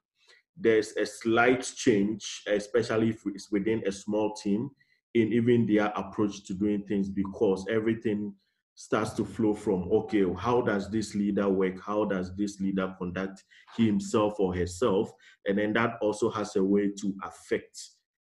there's 0.58 0.92
a 0.98 1.06
slight 1.06 1.62
change, 1.62 2.44
especially 2.48 3.12
if 3.12 3.22
it's 3.28 3.50
within 3.50 3.82
a 3.88 3.94
small 3.94 4.36
team, 4.36 4.70
in 5.14 5.32
even 5.32 5.66
their 5.66 5.88
approach 5.96 6.44
to 6.44 6.54
doing 6.54 6.84
things 6.84 7.08
because 7.08 7.66
everything 7.70 8.34
starts 8.76 9.12
to 9.12 9.24
flow 9.24 9.54
from 9.54 9.90
okay 9.92 10.26
how 10.38 10.62
does 10.62 10.90
this 10.90 11.16
leader 11.16 11.48
work? 11.48 11.80
How 11.82 12.04
does 12.04 12.36
this 12.36 12.60
leader 12.60 12.94
conduct 12.98 13.44
himself 13.78 14.38
or 14.38 14.54
herself? 14.54 15.12
And 15.46 15.58
then 15.58 15.72
that 15.74 15.98
also 16.02 16.30
has 16.32 16.58
a 16.58 16.64
way 16.64 16.92
to 17.02 17.14
affect 17.24 17.80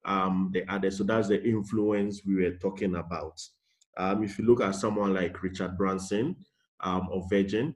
um, 0.06 0.50
the 0.54 0.63
others. 0.72 0.98
So 0.98 1.04
that's 1.04 1.27
the 1.27 1.44
influence 1.44 2.22
we 2.25 2.36
were 2.36 2.58
talking 2.58 2.96
about. 2.96 3.39
Um, 3.98 4.24
if 4.24 4.39
you 4.39 4.46
look 4.46 4.62
at 4.62 4.75
someone 4.75 5.13
like 5.13 5.44
richard 5.44 5.77
branson 5.77 6.36
um, 6.82 7.08
of 7.12 7.24
virgin 7.29 7.74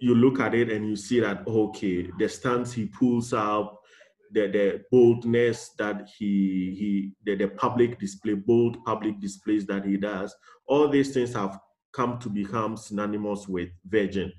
you 0.00 0.14
look 0.14 0.40
at 0.40 0.54
it 0.54 0.70
and 0.70 0.86
you 0.86 0.96
see 0.96 1.20
that 1.20 1.46
okay 1.46 2.10
the 2.18 2.28
stance 2.28 2.72
he 2.72 2.86
pulls 2.86 3.32
up 3.32 3.80
the, 4.32 4.48
the 4.48 4.84
boldness 4.90 5.70
that 5.78 6.08
he 6.18 6.74
he 6.78 7.12
the, 7.24 7.36
the 7.36 7.48
public 7.48 7.98
display 7.98 8.34
bold 8.34 8.82
public 8.84 9.20
displays 9.20 9.66
that 9.66 9.84
he 9.84 9.96
does 9.96 10.34
all 10.66 10.88
these 10.88 11.12
things 11.12 11.32
have 11.32 11.58
come 11.94 12.18
to 12.18 12.28
become 12.28 12.76
synonymous 12.76 13.48
with 13.48 13.70
virgin. 13.86 14.32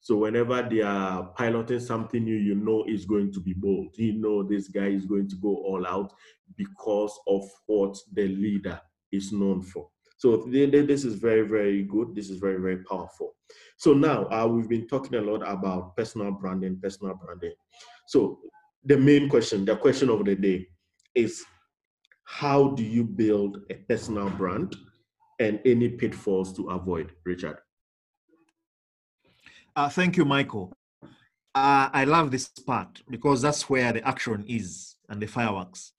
So 0.00 0.16
whenever 0.16 0.62
they 0.62 0.80
are 0.80 1.24
piloting 1.36 1.80
something 1.80 2.24
new 2.24 2.36
you 2.36 2.54
know 2.54 2.84
it's 2.86 3.04
going 3.04 3.32
to 3.32 3.40
be 3.40 3.54
bold. 3.54 3.94
You 3.96 4.14
know 4.14 4.42
this 4.42 4.68
guy 4.68 4.88
is 4.88 5.06
going 5.06 5.28
to 5.28 5.36
go 5.36 5.48
all 5.48 5.86
out 5.86 6.12
because 6.56 7.18
of 7.26 7.42
what 7.66 7.96
the 8.12 8.28
leader 8.28 8.80
is 9.12 9.32
known 9.32 9.62
for 9.62 9.88
so 10.24 10.36
this 10.46 11.04
is 11.04 11.14
very 11.14 11.42
very 11.42 11.82
good 11.82 12.14
this 12.14 12.30
is 12.30 12.38
very 12.38 12.60
very 12.60 12.78
powerful 12.84 13.34
so 13.76 13.92
now 13.92 14.26
uh, 14.30 14.46
we've 14.46 14.68
been 14.68 14.86
talking 14.86 15.14
a 15.16 15.20
lot 15.20 15.42
about 15.46 15.96
personal 15.96 16.32
branding 16.32 16.78
personal 16.82 17.14
branding 17.14 17.54
so 18.06 18.38
the 18.84 18.96
main 18.96 19.28
question, 19.28 19.64
the 19.64 19.76
question 19.76 20.10
of 20.10 20.24
the 20.24 20.34
day 20.34 20.66
is 21.14 21.42
how 22.24 22.68
do 22.70 22.82
you 22.82 23.04
build 23.04 23.58
a 23.70 23.74
personal 23.74 24.28
brand 24.30 24.76
and 25.40 25.60
any 25.64 25.88
pitfalls 25.88 26.54
to 26.56 26.68
avoid, 26.68 27.12
Richard? 27.24 27.58
Uh, 29.74 29.88
thank 29.88 30.16
you, 30.16 30.24
Michael. 30.24 30.72
Uh, 31.54 31.88
I 31.92 32.04
love 32.04 32.30
this 32.30 32.48
part 32.48 33.02
because 33.08 33.42
that's 33.42 33.68
where 33.70 33.92
the 33.92 34.06
action 34.06 34.44
is 34.48 34.96
and 35.08 35.20
the 35.20 35.26
fireworks. 35.26 35.92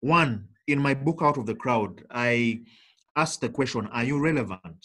One, 0.00 0.48
in 0.66 0.78
my 0.78 0.94
book, 0.94 1.20
Out 1.22 1.38
of 1.38 1.46
the 1.46 1.54
Crowd, 1.54 2.04
I 2.10 2.60
asked 3.18 3.40
the 3.40 3.48
question 3.48 3.86
Are 3.88 4.04
you 4.04 4.18
relevant? 4.18 4.80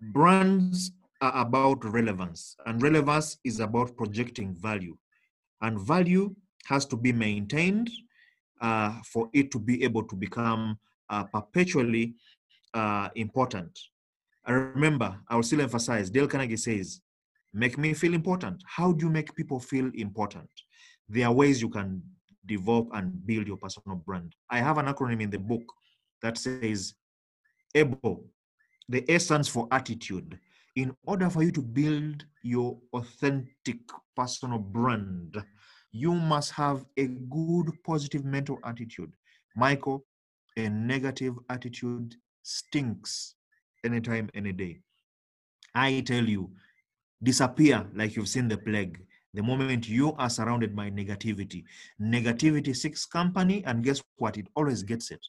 Brands 0.00 0.92
are 1.20 1.36
about 1.46 1.84
relevance, 1.84 2.56
and 2.66 2.82
relevance 2.82 3.38
is 3.44 3.60
about 3.60 3.96
projecting 3.96 4.54
value 4.54 4.96
and 5.64 5.80
value 5.80 6.34
has 6.66 6.84
to 6.86 6.96
be 6.96 7.12
maintained 7.12 7.90
uh, 8.60 8.92
for 9.12 9.28
it 9.32 9.50
to 9.50 9.58
be 9.58 9.82
able 9.82 10.04
to 10.04 10.16
become 10.16 10.78
uh, 11.10 11.24
perpetually 11.24 12.14
uh, 12.74 13.08
important. 13.14 13.78
I 14.44 14.52
remember, 14.52 15.18
I 15.28 15.36
will 15.36 15.42
still 15.42 15.62
emphasize, 15.62 16.10
Dale 16.10 16.28
Carnegie 16.28 16.56
says, 16.56 17.00
make 17.52 17.78
me 17.78 17.94
feel 17.94 18.14
important. 18.14 18.62
How 18.66 18.92
do 18.92 19.06
you 19.06 19.10
make 19.10 19.34
people 19.34 19.58
feel 19.58 19.90
important? 19.94 20.50
There 21.08 21.26
are 21.26 21.32
ways 21.32 21.62
you 21.62 21.70
can 21.70 22.02
develop 22.44 22.88
and 22.92 23.26
build 23.26 23.46
your 23.46 23.56
personal 23.56 23.96
brand. 23.96 24.34
I 24.50 24.58
have 24.58 24.76
an 24.76 24.86
acronym 24.86 25.22
in 25.22 25.30
the 25.30 25.38
book 25.38 25.64
that 26.24 26.38
says 26.38 26.94
ABLE. 27.74 28.24
The 28.88 29.04
A 29.12 29.20
stands 29.20 29.46
for 29.46 29.68
attitude. 29.70 30.38
In 30.74 30.96
order 31.06 31.28
for 31.28 31.42
you 31.42 31.52
to 31.52 31.62
build 31.62 32.24
your 32.42 32.78
authentic 32.94 33.78
personal 34.16 34.58
brand, 34.58 35.36
you 35.92 36.14
must 36.14 36.50
have 36.52 36.84
a 36.96 37.06
good 37.06 37.70
positive 37.84 38.24
mental 38.24 38.58
attitude. 38.64 39.12
Michael, 39.54 40.04
a 40.56 40.68
negative 40.68 41.34
attitude 41.50 42.14
stinks 42.42 43.34
anytime, 43.84 44.30
any 44.34 44.52
day. 44.52 44.80
I 45.74 46.00
tell 46.06 46.24
you, 46.24 46.50
disappear 47.22 47.86
like 47.94 48.16
you've 48.16 48.28
seen 48.28 48.48
the 48.48 48.58
plague 48.58 48.98
the 49.34 49.42
moment 49.42 49.88
you 49.88 50.14
are 50.14 50.30
surrounded 50.30 50.74
by 50.74 50.90
negativity. 50.90 51.64
Negativity 52.00 52.74
seeks 52.74 53.04
company, 53.04 53.62
and 53.66 53.82
guess 53.84 54.00
what? 54.16 54.38
It 54.38 54.46
always 54.54 54.82
gets 54.84 55.10
it. 55.10 55.20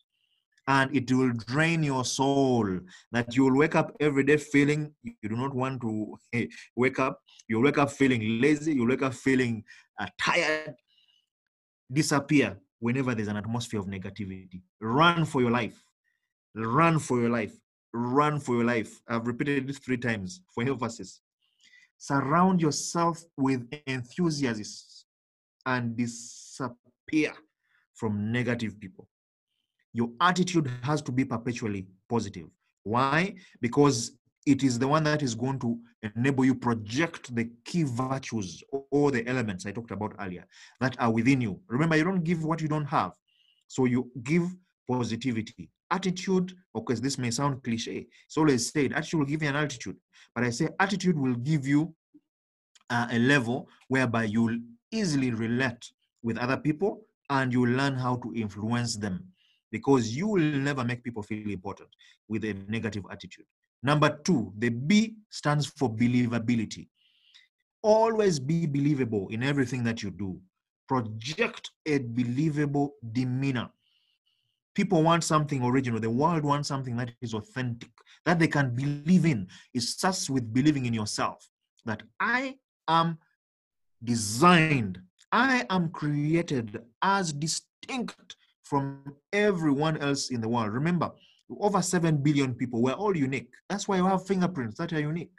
And 0.68 0.96
it 0.96 1.12
will 1.12 1.32
drain 1.32 1.84
your 1.84 2.06
soul. 2.06 2.80
That 3.12 3.36
you 3.36 3.44
will 3.46 3.58
wake 3.58 3.76
up 3.76 3.96
every 4.00 4.24
day 4.24 4.38
feeling 4.38 4.94
you 5.04 5.30
do 5.30 5.36
not 5.36 5.54
want 5.54 5.82
to 5.82 6.18
wake 6.76 7.00
up. 7.00 7.22
You 7.48 7.62
wake 7.62 7.78
up 7.78 7.92
feeling 7.92 8.42
lazy. 8.42 8.74
You 8.74 8.88
wake 8.88 9.04
up 9.04 9.14
feeling 9.14 9.64
uh, 10.00 10.08
tired. 10.20 10.76
Disappear 11.92 12.58
whenever 12.80 13.14
there's 13.14 13.28
an 13.28 13.38
atmosphere 13.38 13.80
of 13.80 13.86
negativity. 13.86 14.62
Run 14.82 15.26
for 15.26 15.42
your 15.42 15.52
life. 15.52 15.82
Run 16.56 17.00
for 17.00 17.20
your 17.20 17.30
life. 17.30 17.54
Run 17.94 18.40
for 18.40 18.56
your 18.56 18.66
life. 18.66 19.00
I've 19.08 19.28
repeated 19.28 19.68
this 19.68 19.80
three 19.80 19.98
times 19.98 20.42
for 20.54 20.64
emphasis. 20.64 21.22
Surround 21.98 22.62
yourself 22.62 23.24
with 23.38 23.68
enthusiasts 23.88 25.06
and 25.66 25.96
disappear 25.96 27.34
from 27.94 28.32
negative 28.32 28.80
people. 28.80 29.08
Your 29.96 30.10
attitude 30.20 30.70
has 30.84 31.02
to 31.04 31.12
be 31.14 31.24
perpetually 31.24 31.88
positive. 32.10 32.48
Why? 32.84 33.36
Because 33.62 34.12
it 34.46 34.62
is 34.62 34.78
the 34.78 34.90
one 34.90 35.06
that 35.06 35.24
is 35.24 35.36
going 35.36 35.58
to 35.60 35.80
enable 36.18 36.44
you 36.44 36.54
project 36.54 37.34
the 37.34 37.50
key 37.64 37.84
virtues 37.84 38.62
or 38.92 39.12
the 39.12 39.26
elements 39.26 39.66
I 39.66 39.72
talked 39.72 39.92
about 39.92 40.14
earlier 40.20 40.46
that 40.82 41.00
are 41.00 41.10
within 41.10 41.40
you. 41.40 41.62
Remember, 41.70 41.96
you 41.96 42.04
don't 42.04 42.26
give 42.26 42.44
what 42.44 42.62
you 42.62 42.68
don't 42.68 42.84
have. 42.84 43.14
So 43.68 43.86
you 43.86 44.12
give 44.22 44.54
positivity. 44.86 45.70
Attitude, 45.90 46.54
of 46.76 46.84
course, 46.84 47.00
this 47.00 47.18
may 47.18 47.32
sound 47.32 47.64
cliche. 47.64 48.06
It's 48.26 48.36
always 48.36 48.70
said 48.70 48.92
attitude 48.92 49.20
will 49.22 49.26
give 49.26 49.44
you 49.44 49.50
an 49.50 49.56
altitude. 49.56 49.96
But 50.36 50.44
I 50.44 50.50
say 50.50 50.68
attitude 50.78 51.18
will 51.18 51.36
give 51.36 51.66
you 51.66 51.96
uh, 52.90 53.08
a 53.12 53.20
level 53.20 53.70
whereby 53.88 54.26
you'll 54.26 54.60
easily 54.92 55.32
relate 55.32 55.90
with 56.22 56.38
other 56.38 56.58
people 56.58 57.06
and 57.30 57.54
you 57.54 57.66
learn 57.66 57.96
how 57.96 58.18
to 58.18 58.34
influence 58.36 58.98
them 58.98 59.24
because 59.72 60.16
you 60.16 60.28
will 60.28 60.42
never 60.42 60.84
make 60.84 61.04
people 61.04 61.24
feel 61.24 61.50
important 61.50 61.90
with 62.28 62.44
a 62.46 62.54
negative 62.68 63.04
attitude. 63.12 63.46
Number 63.84 64.18
two, 64.24 64.54
the 64.58 64.70
B 64.70 65.16
stands 65.30 65.66
for 65.66 65.94
believability. 65.94 66.88
Always 67.82 68.40
be 68.40 68.66
believable 68.66 69.28
in 69.30 69.44
everything 69.44 69.84
that 69.84 70.02
you 70.02 70.12
do. 70.12 70.40
Project 70.88 71.72
a 71.86 72.00
believable 72.00 72.96
demeanor. 73.12 73.70
People 74.74 75.04
want 75.04 75.24
something 75.24 75.64
original. 75.64 76.00
The 76.00 76.10
world 76.10 76.44
wants 76.44 76.68
something 76.68 76.98
that 76.98 77.12
is 77.22 77.34
authentic, 77.34 77.92
that 78.26 78.40
they 78.40 78.48
can 78.48 78.76
believe 78.76 79.26
in. 79.26 79.48
It 79.74 79.82
starts 79.82 80.30
with 80.30 80.54
believing 80.54 80.86
in 80.86 80.94
yourself 80.94 81.48
that 81.86 82.04
I 82.20 82.56
am 82.88 83.18
designed, 84.04 85.00
I 85.32 85.66
am 85.70 85.90
created 85.90 86.82
as 87.02 87.34
distinct 87.34 88.36
from 88.66 89.00
everyone 89.32 89.98
else 89.98 90.32
in 90.32 90.42
the 90.42 90.50
world. 90.50 90.74
Remember, 90.74 91.12
over 91.60 91.82
7 91.82 92.18
billion 92.18 92.54
people, 92.56 92.82
we're 92.82 92.94
all 92.94 93.16
unique. 93.16 93.50
That's 93.70 93.88
why 93.88 93.98
you 93.98 94.06
have 94.06 94.26
fingerprints 94.26 94.78
that 94.80 94.92
are 94.92 95.00
unique. 95.00 95.32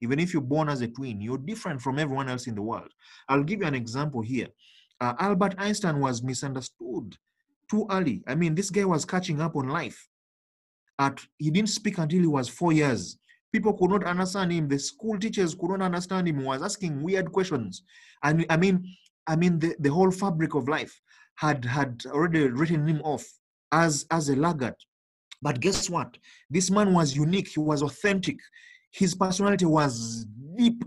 Even 0.00 0.18
if 0.18 0.32
you're 0.32 0.40
born 0.40 0.68
as 0.68 0.80
a 0.80 0.88
twin, 0.88 1.20
you're 1.20 1.36
different 1.36 1.82
from 1.82 1.98
everyone 1.98 2.28
else 2.28 2.46
in 2.46 2.54
the 2.54 2.62
world. 2.62 2.88
I'll 3.28 3.42
give 3.42 3.60
you 3.60 3.66
an 3.66 3.74
example 3.74 4.22
here. 4.22 4.46
Uh, 5.00 5.14
Albert 5.18 5.54
Einstein 5.58 5.98
was 6.00 6.22
misunderstood 6.22 7.16
too 7.68 7.86
early. 7.90 8.22
I 8.26 8.34
mean, 8.34 8.54
this 8.54 8.70
guy 8.70 8.84
was 8.84 9.04
catching 9.04 9.40
up 9.40 9.56
on 9.56 9.68
life. 9.68 10.08
At, 10.98 11.20
he 11.38 11.50
didn't 11.50 11.70
speak 11.70 11.98
until 11.98 12.20
he 12.20 12.26
was 12.26 12.48
four 12.48 12.72
years. 12.72 13.18
People 13.52 13.72
could 13.76 13.90
not 13.90 14.04
understand 14.04 14.52
him. 14.52 14.68
The 14.68 14.78
school 14.78 15.18
teachers 15.18 15.54
could 15.54 15.70
not 15.70 15.82
understand 15.82 16.28
him. 16.28 16.38
He 16.38 16.44
was 16.44 16.62
asking 16.62 17.02
weird 17.02 17.32
questions. 17.32 17.82
And 18.22 18.46
I 18.48 18.56
mean, 18.56 18.86
I 19.26 19.34
mean, 19.36 19.58
the, 19.58 19.74
the 19.80 19.90
whole 19.90 20.10
fabric 20.10 20.54
of 20.54 20.68
life 20.68 21.00
had 21.36 21.64
had 21.64 22.02
already 22.06 22.48
written 22.48 22.86
him 22.86 23.00
off 23.02 23.24
as 23.72 24.06
as 24.10 24.28
a 24.28 24.36
laggard. 24.36 24.74
But 25.42 25.60
guess 25.60 25.88
what? 25.88 26.18
This 26.50 26.70
man 26.70 26.92
was 26.92 27.16
unique. 27.16 27.48
He 27.48 27.60
was 27.60 27.82
authentic. 27.82 28.38
His 28.92 29.14
personality 29.14 29.64
was 29.64 30.26
deep. 30.56 30.84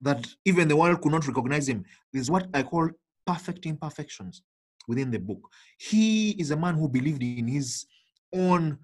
That 0.00 0.26
even 0.44 0.68
the 0.68 0.76
world 0.76 1.00
could 1.00 1.12
not 1.12 1.26
recognize 1.26 1.68
him. 1.68 1.84
This 2.12 2.22
is 2.22 2.30
what 2.30 2.46
I 2.54 2.62
call 2.62 2.90
perfect 3.26 3.66
imperfections 3.66 4.42
within 4.86 5.10
the 5.10 5.18
book. 5.18 5.40
He 5.78 6.30
is 6.32 6.50
a 6.50 6.56
man 6.56 6.74
who 6.74 6.88
believed 6.88 7.22
in 7.22 7.48
his 7.48 7.86
own 8.34 8.78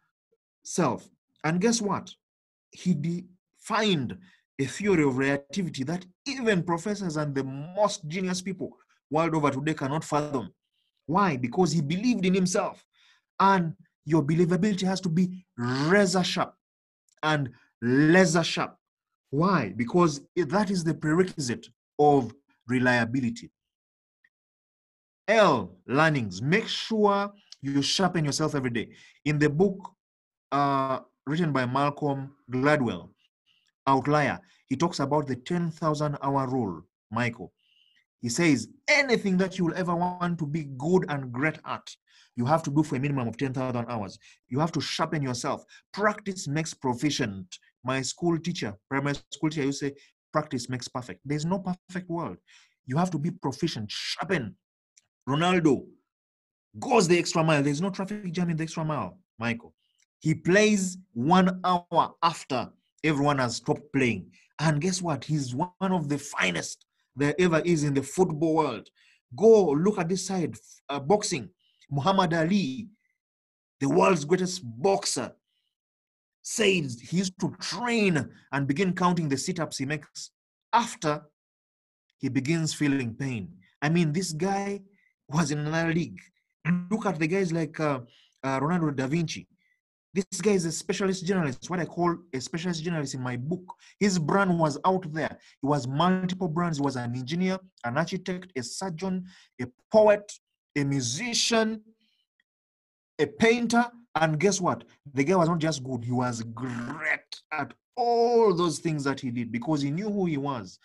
self. 0.64 1.08
And 1.44 1.60
guess 1.60 1.80
what? 1.80 2.10
He 2.70 2.94
defined 2.94 4.16
a 4.58 4.64
theory 4.64 5.04
of 5.04 5.16
relativity 5.16 5.84
that 5.84 6.04
even 6.26 6.62
professors 6.62 7.16
and 7.16 7.34
the 7.34 7.44
most 7.44 8.06
genius 8.08 8.42
people 8.42 8.76
world 9.11 9.35
over 9.35 9.51
today 9.51 9.75
cannot 9.75 10.05
fathom. 10.05 10.53
Why? 11.07 11.37
Because 11.37 11.73
he 11.73 11.81
believed 11.81 12.25
in 12.25 12.35
himself. 12.35 12.85
And 13.38 13.75
your 14.05 14.23
believability 14.23 14.83
has 14.83 15.01
to 15.03 15.09
be 15.09 15.44
razor 15.57 16.25
sharp 16.25 16.55
and 17.23 17.51
laser 17.83 18.44
sharp. 18.44 18.77
Why? 19.31 19.73
Because 19.77 20.20
that 20.37 20.70
is 20.70 20.85
the 20.85 20.94
prerequisite 20.94 21.68
of 21.99 22.33
reliability. 22.66 23.51
L, 25.29 25.77
learnings. 25.87 26.42
Make 26.42 26.66
sure 26.66 27.33
you 27.62 27.83
sharpen 27.83 28.25
yourself 28.25 28.55
every 28.55 28.70
day. 28.70 28.88
In 29.25 29.38
the 29.38 29.49
book 29.49 29.92
uh, 30.51 31.01
written 31.27 31.53
by 31.53 31.66
Malcolm 31.66 32.33
Gladwell, 32.51 33.11
Outlier, 33.87 34.40
he 34.68 34.77
talks 34.77 35.01
about 35.01 35.27
the 35.27 35.37
10,000 35.37 36.16
hour 36.23 36.46
rule, 36.49 36.83
Michael. 37.11 37.53
He 38.20 38.28
says 38.28 38.68
anything 38.88 39.37
that 39.38 39.59
you 39.59 39.64
will 39.64 39.74
ever 39.76 39.94
want 39.94 40.38
to 40.38 40.46
be 40.46 40.64
good 40.76 41.06
and 41.09 41.33
great 41.33 41.59
at, 41.64 41.88
you 42.37 42.44
have 42.44 42.62
to 42.64 42.70
do 42.70 42.83
for 42.83 42.96
a 42.96 43.00
minimum 43.00 43.28
of 43.28 43.37
10,000 43.37 43.87
hours. 43.88 44.18
You 44.48 44.61
have 44.61 44.72
to 44.72 44.80
sharpen 44.80 45.22
yourself. 45.22 45.64
Practice 45.92 46.46
makes 46.46 46.74
proficient. 46.74 47.59
My 47.83 48.02
school 48.02 48.38
teacher, 48.38 48.74
primary 48.88 49.16
school 49.33 49.50
teacher, 49.50 49.66
to 49.66 49.72
say, 49.72 49.94
practice 50.33 50.68
makes 50.68 50.87
perfect. 50.88 51.20
There's 51.24 51.46
no 51.46 51.59
perfect 51.59 52.09
world. 52.09 52.37
You 52.87 52.96
have 52.98 53.11
to 53.11 53.18
be 53.18 53.30
proficient, 53.30 53.90
sharpen, 53.90 54.56
Ronaldo 55.28 55.87
goes 56.78 57.06
the 57.09 57.18
extra 57.18 57.44
mile. 57.44 57.62
There's 57.62 57.80
no 57.80 57.90
traffic 57.90 58.33
jam 58.33 58.50
in 58.50 58.56
the 58.56 58.64
extra 58.64 58.85
mile, 58.85 59.18
Michael. 59.38 59.74
He 60.18 60.35
plays 60.35 60.98
one 61.12 61.61
hour 61.64 62.14
after 62.22 62.68
everyone 63.04 63.38
has 63.38 63.56
stopped 63.56 63.92
playing. 63.92 64.30
And 64.59 64.80
guess 64.80 65.00
what? 65.00 65.24
He's 65.24 65.54
one 65.54 65.70
of 65.80 66.09
the 66.09 66.18
finest 66.18 66.85
there 67.16 67.35
ever 67.38 67.61
is 67.64 67.85
in 67.85 67.94
the 67.94 68.03
football 68.03 68.55
world. 68.55 68.88
Go 69.37 69.70
look 69.70 69.99
at 69.99 70.09
this 70.09 70.27
side 70.27 70.55
uh, 70.88 71.01
boxing. 71.01 71.49
Muhammad 71.90 72.35
Ali, 72.35 72.88
the 73.81 73.88
world's 73.88 74.25
greatest 74.25 74.62
boxer, 74.64 75.33
says 76.42 77.01
he 77.01 77.18
used 77.18 77.38
to 77.40 77.55
train 77.61 78.29
and 78.53 78.66
begin 78.66 78.94
counting 78.94 79.29
the 79.29 79.37
sit 79.37 79.61
ups 79.61 79.79
he 79.79 79.87
makes 79.87 80.31
after 80.73 81.23
he 82.18 82.29
begins 82.29 82.75
feeling 82.75 83.14
pain. 83.14 83.53
I 83.83 83.88
mean, 83.88 84.12
this 84.12 84.33
guy 84.33 84.81
was 85.29 85.51
in 85.51 85.59
another 85.61 85.92
league. 85.92 86.20
Look 86.90 87.07
at 87.07 87.18
the 87.18 87.27
guys 87.27 87.53
like 87.53 87.79
uh, 87.81 88.01
uh, 88.44 88.59
Leonardo 88.61 88.90
da 88.90 89.07
Vinci. 89.07 89.46
This 90.12 90.40
guy 90.40 90.53
is 90.53 90.64
a 90.64 90.73
specialist 90.73 91.25
generalist, 91.25 91.70
what 91.70 91.79
I 91.79 91.85
call 91.85 92.16
a 92.33 92.40
specialist 92.40 92.85
generalist 92.85 93.14
in 93.14 93.23
my 93.23 93.37
book. 93.37 93.62
His 94.01 94.18
brand 94.18 94.59
was 94.59 94.77
out 94.85 95.12
there. 95.12 95.38
He 95.62 95.66
was 95.66 95.87
multiple 95.87 96.49
brands. 96.49 96.79
He 96.79 96.83
was 96.83 96.96
an 96.96 97.14
engineer, 97.14 97.59
an 97.85 97.96
architect, 97.96 98.51
a 98.57 98.62
surgeon, 98.62 99.25
a 99.61 99.66
poet, 99.92 100.33
a 100.77 100.83
musician, 100.83 101.83
a 103.20 103.27
painter. 103.27 103.87
And 104.16 104.40
guess 104.40 104.61
what? 104.61 104.83
The 105.14 105.23
guy 105.23 105.37
was 105.37 105.49
not 105.49 105.59
just 105.59 105.85
good, 105.85 106.05
he 106.05 106.11
was 106.11 106.42
great 106.42 107.40
at 107.53 107.73
all 107.96 108.53
those 108.53 108.81
things 108.81 109.05
that 109.05 109.20
he 109.20 109.31
did 109.31 109.53
because 109.53 109.83
he 109.83 109.90
knew 109.92 110.11
who 110.11 110.27
he 110.27 110.37
was. 110.37 110.79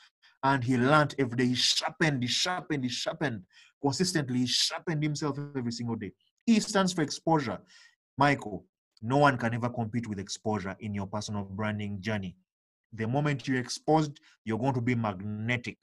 and 0.43 0.63
he 0.63 0.77
learned 0.77 1.15
every 1.17 1.37
day. 1.37 1.47
He 1.47 1.55
sharpened, 1.55 2.21
he 2.21 2.29
sharpened, 2.29 2.83
he 2.83 2.89
sharpened 2.89 3.41
consistently. 3.81 4.39
He 4.39 4.47
sharpened 4.47 5.01
himself 5.01 5.39
every 5.57 5.71
single 5.71 5.95
day. 5.95 6.11
E 6.45 6.59
stands 6.59 6.93
for 6.93 7.01
exposure. 7.01 7.57
Michael, 8.17 8.63
no 9.01 9.17
one 9.17 9.37
can 9.37 9.53
ever 9.53 9.69
compete 9.69 10.07
with 10.07 10.19
exposure 10.19 10.75
in 10.79 10.93
your 10.93 11.07
personal 11.07 11.43
branding 11.43 12.01
journey. 12.01 12.35
The 12.93 13.07
moment 13.07 13.47
you're 13.47 13.59
exposed, 13.59 14.19
you're 14.45 14.59
going 14.59 14.73
to 14.73 14.81
be 14.81 14.95
magnetic. 14.95 15.77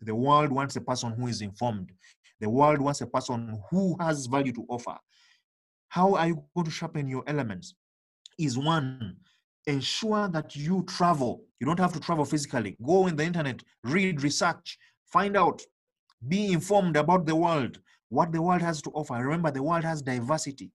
The 0.00 0.14
world 0.14 0.50
wants 0.50 0.76
a 0.76 0.80
person 0.80 1.12
who 1.12 1.26
is 1.26 1.42
informed. 1.42 1.92
The 2.40 2.48
world 2.48 2.80
wants 2.80 3.00
a 3.00 3.06
person 3.06 3.60
who 3.70 3.96
has 4.00 4.26
value 4.26 4.52
to 4.52 4.64
offer. 4.68 4.96
How 5.88 6.14
are 6.14 6.28
you 6.28 6.44
going 6.54 6.64
to 6.64 6.70
sharpen 6.70 7.08
your 7.08 7.22
elements? 7.26 7.74
Is 8.38 8.58
one, 8.58 9.16
ensure 9.66 10.28
that 10.28 10.56
you 10.56 10.84
travel. 10.88 11.44
You 11.60 11.66
don't 11.66 11.78
have 11.78 11.92
to 11.92 12.00
travel 12.00 12.24
physically. 12.24 12.76
Go 12.84 13.06
in 13.06 13.16
the 13.16 13.24
internet, 13.24 13.62
read, 13.84 14.22
research, 14.22 14.78
find 15.06 15.36
out, 15.36 15.62
be 16.26 16.52
informed 16.52 16.96
about 16.96 17.26
the 17.26 17.36
world, 17.36 17.78
what 18.08 18.32
the 18.32 18.42
world 18.42 18.62
has 18.62 18.82
to 18.82 18.90
offer. 18.90 19.14
Remember, 19.14 19.50
the 19.50 19.62
world 19.62 19.84
has 19.84 20.02
diversity. 20.02 20.72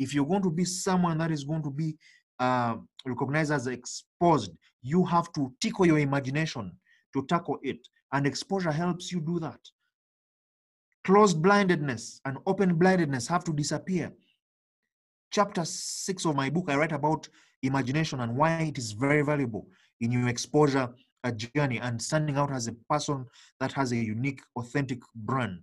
If 0.00 0.14
you're 0.14 0.26
going 0.26 0.42
to 0.42 0.50
be 0.50 0.64
someone 0.64 1.18
that 1.18 1.30
is 1.30 1.44
going 1.44 1.62
to 1.62 1.70
be 1.70 1.96
uh, 2.38 2.76
recognized 3.04 3.52
as 3.52 3.66
exposed, 3.66 4.50
you 4.82 5.04
have 5.04 5.30
to 5.34 5.52
tickle 5.60 5.86
your 5.86 5.98
imagination 5.98 6.72
to 7.12 7.26
tackle 7.26 7.58
it. 7.62 7.86
And 8.12 8.26
exposure 8.26 8.72
helps 8.72 9.12
you 9.12 9.20
do 9.20 9.38
that. 9.40 9.60
Closed 11.04 11.42
blindedness 11.42 12.20
and 12.24 12.38
open 12.46 12.74
blindedness 12.76 13.28
have 13.28 13.44
to 13.44 13.52
disappear. 13.52 14.10
Chapter 15.30 15.64
six 15.66 16.24
of 16.24 16.34
my 16.34 16.48
book, 16.48 16.64
I 16.68 16.76
write 16.76 16.92
about 16.92 17.28
imagination 17.62 18.20
and 18.20 18.34
why 18.34 18.62
it 18.62 18.78
is 18.78 18.92
very 18.92 19.22
valuable 19.22 19.68
in 20.00 20.10
your 20.10 20.28
exposure 20.28 20.88
journey 21.36 21.78
and 21.78 22.00
standing 22.00 22.36
out 22.36 22.50
as 22.50 22.66
a 22.68 22.72
person 22.88 23.26
that 23.60 23.72
has 23.72 23.92
a 23.92 23.96
unique, 23.96 24.40
authentic 24.56 25.00
brand. 25.14 25.62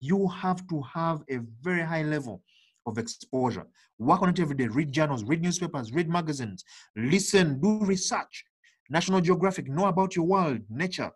You 0.00 0.26
have 0.28 0.66
to 0.66 0.82
have 0.92 1.22
a 1.30 1.38
very 1.62 1.82
high 1.82 2.02
level 2.02 2.42
of 2.86 2.98
exposure. 2.98 3.66
Work 3.98 4.22
on 4.22 4.28
it 4.30 4.40
every 4.40 4.56
day. 4.56 4.68
Read 4.68 4.92
journals, 4.92 5.24
read 5.24 5.42
newspapers, 5.42 5.92
read 5.92 6.08
magazines, 6.08 6.64
listen, 6.96 7.60
do 7.60 7.80
research. 7.80 8.44
National 8.88 9.20
Geographic, 9.20 9.68
know 9.68 9.86
about 9.86 10.14
your 10.14 10.26
world, 10.26 10.60
nature. 10.70 11.10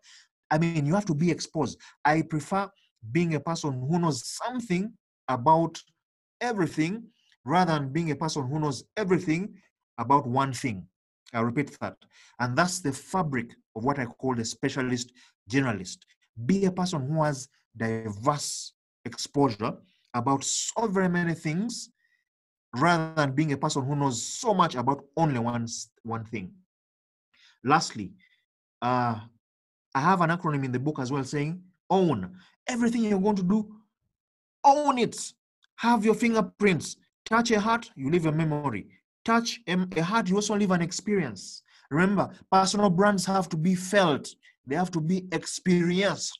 I 0.50 0.58
mean, 0.58 0.86
you 0.86 0.94
have 0.94 1.06
to 1.06 1.14
be 1.14 1.30
exposed. 1.30 1.78
I 2.04 2.22
prefer 2.22 2.68
being 3.12 3.34
a 3.34 3.40
person 3.40 3.72
who 3.72 3.98
knows 4.00 4.26
something 4.26 4.92
about 5.28 5.80
everything 6.40 7.04
rather 7.44 7.72
than 7.72 7.92
being 7.92 8.10
a 8.10 8.16
person 8.16 8.46
who 8.46 8.58
knows 8.58 8.84
everything 8.96 9.54
about 9.98 10.26
one 10.26 10.52
thing. 10.52 10.86
I 11.32 11.40
repeat 11.40 11.78
that. 11.80 11.96
And 12.40 12.56
that's 12.56 12.80
the 12.80 12.92
fabric 12.92 13.54
of 13.76 13.84
what 13.84 14.00
I 14.00 14.06
call 14.06 14.34
the 14.34 14.44
specialist 14.44 15.12
generalist. 15.48 15.98
Be 16.46 16.64
a 16.64 16.72
person 16.72 17.06
who 17.06 17.22
has 17.22 17.48
diverse 17.76 18.72
exposure 19.04 19.76
about 20.14 20.44
so 20.44 20.86
very 20.86 21.08
many 21.08 21.34
things 21.34 21.90
rather 22.76 23.12
than 23.14 23.32
being 23.32 23.52
a 23.52 23.56
person 23.56 23.84
who 23.84 23.96
knows 23.96 24.22
so 24.22 24.54
much 24.54 24.74
about 24.74 25.04
only 25.16 25.38
one, 25.38 25.66
one 26.02 26.24
thing. 26.24 26.52
Lastly, 27.64 28.12
uh, 28.80 29.18
I 29.94 30.00
have 30.00 30.20
an 30.20 30.30
acronym 30.30 30.64
in 30.64 30.72
the 30.72 30.78
book 30.78 30.98
as 30.98 31.10
well 31.10 31.24
saying 31.24 31.62
own. 31.88 32.36
Everything 32.68 33.04
you're 33.04 33.20
going 33.20 33.36
to 33.36 33.42
do, 33.42 33.74
own 34.64 34.98
it. 34.98 35.32
Have 35.76 36.04
your 36.04 36.14
fingerprints. 36.14 36.96
Touch 37.26 37.50
a 37.50 37.60
heart, 37.60 37.90
you 37.96 38.10
leave 38.10 38.26
a 38.26 38.32
memory. 38.32 38.86
Touch 39.24 39.60
a 39.66 40.02
heart, 40.02 40.28
you 40.28 40.36
also 40.36 40.56
leave 40.56 40.70
an 40.70 40.82
experience. 40.82 41.62
Remember, 41.90 42.30
personal 42.50 42.90
brands 42.90 43.26
have 43.26 43.48
to 43.48 43.56
be 43.56 43.74
felt, 43.74 44.28
they 44.66 44.76
have 44.76 44.90
to 44.92 45.00
be 45.00 45.26
experienced. 45.32 46.38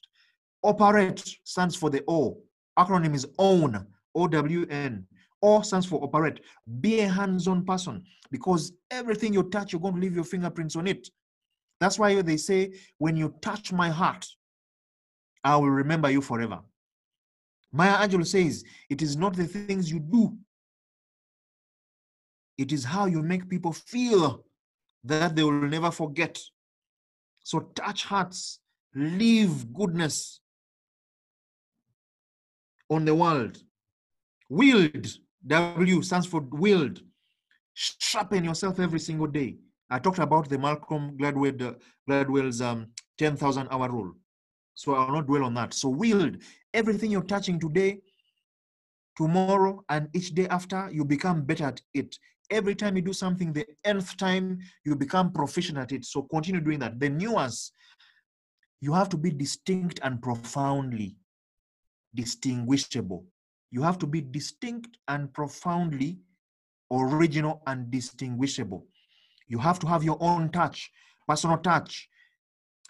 Operate 0.62 1.38
stands 1.44 1.74
for 1.74 1.90
the 1.90 2.04
O. 2.06 2.38
Acronym 2.78 3.14
is 3.14 3.26
OWN, 3.38 3.86
O 4.14 4.26
W 4.26 4.66
N. 4.70 5.06
O 5.42 5.62
stands 5.62 5.86
for 5.86 6.02
operate. 6.02 6.40
Be 6.80 7.00
a 7.00 7.08
hands 7.08 7.48
on 7.48 7.64
person 7.64 8.04
because 8.30 8.72
everything 8.90 9.32
you 9.32 9.44
touch, 9.44 9.72
you're 9.72 9.80
going 9.80 9.94
to 9.94 10.00
leave 10.00 10.14
your 10.14 10.24
fingerprints 10.24 10.76
on 10.76 10.86
it. 10.86 11.08
That's 11.80 11.98
why 11.98 12.20
they 12.20 12.36
say, 12.36 12.74
when 12.98 13.16
you 13.16 13.34
touch 13.40 13.72
my 13.72 13.88
heart, 13.88 14.26
I 15.42 15.56
will 15.56 15.70
remember 15.70 16.10
you 16.10 16.20
forever. 16.20 16.60
Maya 17.72 18.06
Angelou 18.06 18.26
says, 18.26 18.64
it 18.90 19.00
is 19.00 19.16
not 19.16 19.34
the 19.34 19.46
things 19.46 19.90
you 19.90 20.00
do, 20.00 20.36
it 22.58 22.72
is 22.72 22.84
how 22.84 23.06
you 23.06 23.22
make 23.22 23.48
people 23.48 23.72
feel 23.72 24.44
that 25.04 25.34
they 25.34 25.42
will 25.42 25.52
never 25.52 25.90
forget. 25.90 26.38
So 27.42 27.60
touch 27.74 28.04
hearts, 28.04 28.58
leave 28.94 29.72
goodness 29.72 30.40
on 32.90 33.04
the 33.04 33.14
world. 33.14 33.56
Wield, 34.48 35.06
W 35.46 36.02
stands 36.02 36.26
for 36.26 36.40
wield. 36.50 37.00
Sharpen 37.74 38.44
yourself 38.44 38.80
every 38.80 39.00
single 39.00 39.26
day. 39.26 39.56
I 39.88 39.98
talked 39.98 40.18
about 40.18 40.48
the 40.48 40.58
Malcolm 40.58 41.16
Gladwell, 41.16 41.62
uh, 41.62 41.74
Gladwell's 42.08 42.60
um, 42.60 42.88
10,000 43.18 43.68
hour 43.70 43.88
rule. 43.90 44.12
So 44.74 44.94
I'll 44.94 45.12
not 45.12 45.26
dwell 45.26 45.44
on 45.44 45.54
that. 45.54 45.74
So 45.74 45.88
wield 45.88 46.36
everything 46.74 47.10
you're 47.10 47.22
touching 47.22 47.58
today, 47.58 48.00
tomorrow, 49.16 49.84
and 49.88 50.08
each 50.14 50.34
day 50.34 50.46
after, 50.48 50.88
you 50.92 51.04
become 51.04 51.42
better 51.42 51.64
at 51.64 51.80
it 51.94 52.16
every 52.50 52.74
time 52.74 52.96
you 52.96 53.02
do 53.02 53.12
something, 53.12 53.52
the 53.52 53.66
nth 53.84 54.16
time 54.16 54.58
you 54.84 54.96
become 54.96 55.32
proficient 55.32 55.78
at 55.78 55.92
it. 55.92 56.04
So 56.04 56.22
continue 56.22 56.60
doing 56.60 56.80
that. 56.80 56.98
The 56.98 57.08
nuance, 57.08 57.72
you 58.80 58.92
have 58.92 59.08
to 59.10 59.16
be 59.16 59.30
distinct 59.30 60.00
and 60.02 60.20
profoundly 60.20 61.16
distinguishable. 62.14 63.24
You 63.70 63.82
have 63.82 63.98
to 63.98 64.06
be 64.06 64.20
distinct 64.20 64.98
and 65.08 65.32
profoundly 65.32 66.18
original 66.90 67.62
and 67.66 67.90
distinguishable. 67.90 68.86
You 69.48 69.58
have 69.58 69.78
to 69.80 69.86
have 69.86 70.02
your 70.02 70.18
own 70.20 70.50
touch, 70.50 70.90
personal 71.26 71.58
touch. 71.58 72.08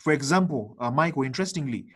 For 0.00 0.12
example, 0.12 0.76
uh, 0.80 0.90
Michael, 0.90 1.22
interestingly, 1.22 1.86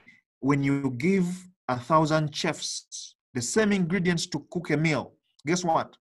when 0.40 0.62
you 0.62 0.90
give 0.98 1.26
a 1.68 1.78
thousand 1.78 2.34
chefs 2.34 3.14
the 3.32 3.40
same 3.40 3.72
ingredients 3.72 4.26
to 4.26 4.44
cook 4.50 4.70
a 4.70 4.76
meal, 4.76 5.14
guess 5.46 5.64
what? 5.64 5.96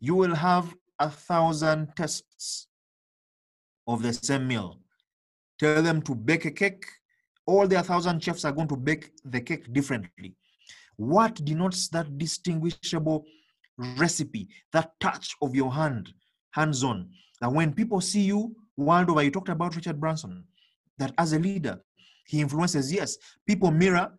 You 0.00 0.14
will 0.14 0.34
have 0.34 0.74
a 0.98 1.10
thousand 1.10 1.88
tests 1.96 2.68
of 3.86 4.02
the 4.02 4.12
same 4.12 4.46
meal. 4.46 4.78
Tell 5.58 5.82
them 5.82 6.00
to 6.02 6.14
bake 6.14 6.44
a 6.44 6.50
cake. 6.50 6.84
All 7.46 7.66
their 7.66 7.82
thousand 7.82 8.22
chefs 8.22 8.44
are 8.44 8.52
going 8.52 8.68
to 8.68 8.76
bake 8.76 9.10
the 9.24 9.40
cake 9.40 9.72
differently. 9.72 10.36
What 10.96 11.44
denotes 11.44 11.88
that 11.88 12.18
distinguishable 12.18 13.24
recipe, 13.96 14.48
that 14.72 14.92
touch 15.00 15.34
of 15.42 15.54
your 15.54 15.72
hand, 15.72 16.12
hands 16.52 16.84
on? 16.84 17.10
That 17.40 17.52
when 17.52 17.72
people 17.72 18.00
see 18.00 18.22
you 18.22 18.54
world 18.76 19.10
over, 19.10 19.22
you 19.22 19.30
talked 19.30 19.48
about 19.48 19.76
Richard 19.76 20.00
Branson, 20.00 20.44
that 20.98 21.14
as 21.18 21.32
a 21.32 21.38
leader, 21.38 21.80
he 22.26 22.40
influences, 22.40 22.92
yes, 22.92 23.16
people 23.46 23.70
mirror 23.70 24.12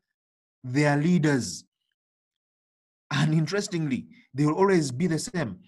their 0.63 0.97
leaders. 0.97 1.63
And 3.11 3.33
interestingly, 3.33 4.07
they 4.33 4.45
will 4.45 4.55
always 4.55 4.91
be 4.91 5.07
the 5.07 5.19
same. 5.19 5.59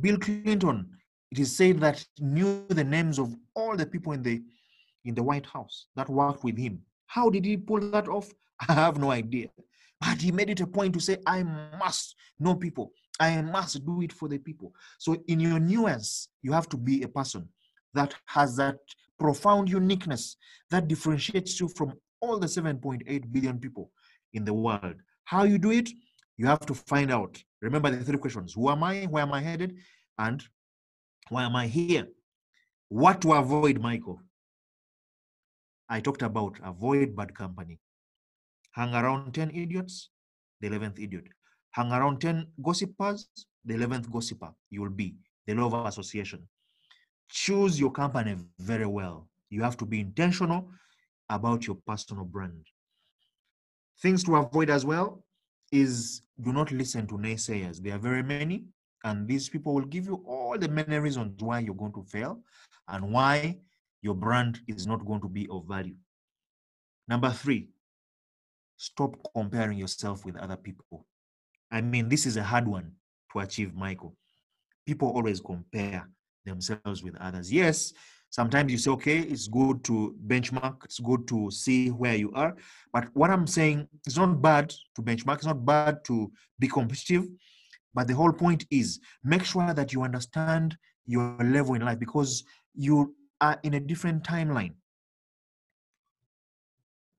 Bill 0.00 0.18
Clinton, 0.18 0.88
it 1.30 1.38
is 1.38 1.56
said 1.56 1.80
that 1.80 2.04
knew 2.18 2.66
the 2.68 2.84
names 2.84 3.18
of 3.18 3.34
all 3.54 3.76
the 3.76 3.86
people 3.86 4.12
in 4.12 4.22
the 4.22 4.42
in 5.04 5.14
the 5.14 5.22
White 5.22 5.46
House 5.46 5.86
that 5.96 6.10
worked 6.10 6.44
with 6.44 6.58
him. 6.58 6.82
How 7.06 7.30
did 7.30 7.44
he 7.44 7.56
pull 7.56 7.80
that 7.90 8.08
off? 8.08 8.30
I 8.68 8.74
have 8.74 8.98
no 8.98 9.10
idea. 9.10 9.48
But 10.00 10.22
he 10.22 10.32
made 10.32 10.50
it 10.50 10.60
a 10.60 10.66
point 10.66 10.94
to 10.94 11.00
say, 11.00 11.18
I 11.26 11.42
must 11.42 12.16
know 12.38 12.54
people. 12.54 12.92
I 13.18 13.42
must 13.42 13.84
do 13.84 14.00
it 14.00 14.12
for 14.12 14.28
the 14.28 14.38
people. 14.38 14.72
So 14.98 15.16
in 15.28 15.40
your 15.40 15.60
nuance, 15.60 16.28
you 16.42 16.52
have 16.52 16.68
to 16.70 16.76
be 16.76 17.02
a 17.02 17.08
person 17.08 17.48
that 17.92 18.14
has 18.26 18.56
that 18.56 18.78
profound 19.18 19.68
uniqueness 19.68 20.36
that 20.70 20.88
differentiates 20.88 21.60
you 21.60 21.68
from 21.68 21.92
all 22.20 22.38
the 22.38 22.46
7.8 22.46 23.32
billion 23.32 23.58
people 23.58 23.90
in 24.32 24.44
the 24.44 24.54
world. 24.54 24.94
How 25.24 25.44
you 25.44 25.58
do 25.58 25.70
it? 25.70 25.90
You 26.38 26.46
have 26.46 26.60
to 26.60 26.74
find 26.74 27.10
out. 27.12 27.42
Remember 27.60 27.90
the 27.90 28.02
three 28.02 28.16
questions 28.18 28.54
Who 28.54 28.70
am 28.70 28.82
I? 28.82 29.04
Where 29.04 29.22
am 29.22 29.32
I 29.34 29.42
headed? 29.42 29.76
And 30.18 30.42
why 31.28 31.44
am 31.44 31.54
I 31.54 31.66
here? 31.66 32.08
What 32.88 33.20
to 33.22 33.34
avoid, 33.34 33.80
Michael? 33.80 34.20
I 35.88 36.00
talked 36.00 36.22
about 36.22 36.58
avoid 36.64 37.14
bad 37.14 37.34
company. 37.34 37.78
Hang 38.72 38.94
around 38.94 39.32
10 39.34 39.50
idiots, 39.50 40.10
the 40.60 40.68
11th 40.68 41.02
idiot. 41.02 41.24
Hang 41.72 41.92
around 41.92 42.20
10 42.20 42.46
gossipers, 42.62 43.28
the 43.64 43.74
11th 43.74 44.10
gossiper 44.10 44.50
you 44.70 44.82
will 44.82 44.90
be. 44.90 45.14
The 45.46 45.54
law 45.54 45.66
of 45.66 45.86
association. 45.86 46.46
Choose 47.28 47.78
your 47.78 47.90
company 47.90 48.36
very 48.58 48.86
well. 48.86 49.28
You 49.50 49.62
have 49.62 49.76
to 49.78 49.86
be 49.86 50.00
intentional 50.00 50.68
about 51.28 51.66
your 51.66 51.76
personal 51.86 52.24
brand. 52.24 52.66
Things 54.00 54.24
to 54.24 54.36
avoid 54.36 54.70
as 54.70 54.84
well 54.84 55.24
is 55.72 56.22
do 56.40 56.52
not 56.52 56.72
listen 56.72 57.06
to 57.06 57.14
naysayers. 57.14 57.78
There 57.78 57.94
are 57.94 57.98
very 57.98 58.22
many, 58.22 58.64
and 59.04 59.28
these 59.28 59.48
people 59.48 59.74
will 59.74 59.84
give 59.84 60.06
you 60.06 60.22
all 60.26 60.58
the 60.58 60.68
many 60.68 60.98
reasons 60.98 61.42
why 61.42 61.60
you're 61.60 61.74
going 61.74 61.92
to 61.92 62.02
fail 62.04 62.40
and 62.88 63.12
why 63.12 63.58
your 64.02 64.14
brand 64.14 64.60
is 64.66 64.86
not 64.86 65.04
going 65.04 65.20
to 65.20 65.28
be 65.28 65.46
of 65.50 65.66
value. 65.66 65.94
Number 67.08 67.30
three, 67.30 67.68
stop 68.80 69.14
comparing 69.34 69.76
yourself 69.76 70.24
with 70.24 70.36
other 70.38 70.56
people. 70.56 71.04
I 71.70 71.82
mean, 71.82 72.08
this 72.08 72.24
is 72.24 72.38
a 72.38 72.42
hard 72.42 72.66
one 72.66 72.92
to 73.32 73.40
achieve, 73.40 73.74
Michael. 73.74 74.16
People 74.86 75.08
always 75.08 75.38
compare 75.38 76.08
themselves 76.46 77.02
with 77.04 77.14
others. 77.20 77.52
Yes, 77.52 77.92
sometimes 78.30 78.72
you 78.72 78.78
say, 78.78 78.90
okay, 78.92 79.18
it's 79.18 79.48
good 79.48 79.84
to 79.84 80.16
benchmark, 80.26 80.82
it's 80.84 80.98
good 80.98 81.28
to 81.28 81.50
see 81.50 81.88
where 81.90 82.16
you 82.16 82.32
are. 82.34 82.56
But 82.90 83.08
what 83.12 83.28
I'm 83.28 83.46
saying, 83.46 83.86
it's 84.06 84.16
not 84.16 84.40
bad 84.40 84.70
to 84.96 85.02
benchmark, 85.02 85.36
it's 85.36 85.46
not 85.46 85.66
bad 85.66 86.02
to 86.06 86.32
be 86.58 86.66
competitive. 86.66 87.26
But 87.92 88.08
the 88.08 88.14
whole 88.14 88.32
point 88.32 88.64
is 88.70 88.98
make 89.22 89.44
sure 89.44 89.74
that 89.74 89.92
you 89.92 90.02
understand 90.02 90.78
your 91.04 91.36
level 91.44 91.74
in 91.74 91.82
life 91.82 91.98
because 91.98 92.44
you 92.74 93.14
are 93.42 93.60
in 93.62 93.74
a 93.74 93.80
different 93.80 94.24
timeline. 94.24 94.72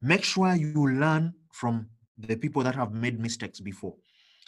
Make 0.02 0.24
sure 0.24 0.56
you 0.56 0.88
learn 0.90 1.36
from 1.52 1.88
the 2.18 2.36
people 2.36 2.64
that 2.64 2.76
have 2.76 2.94
made 2.94 3.20
mistakes 3.20 3.60
before 3.60 3.96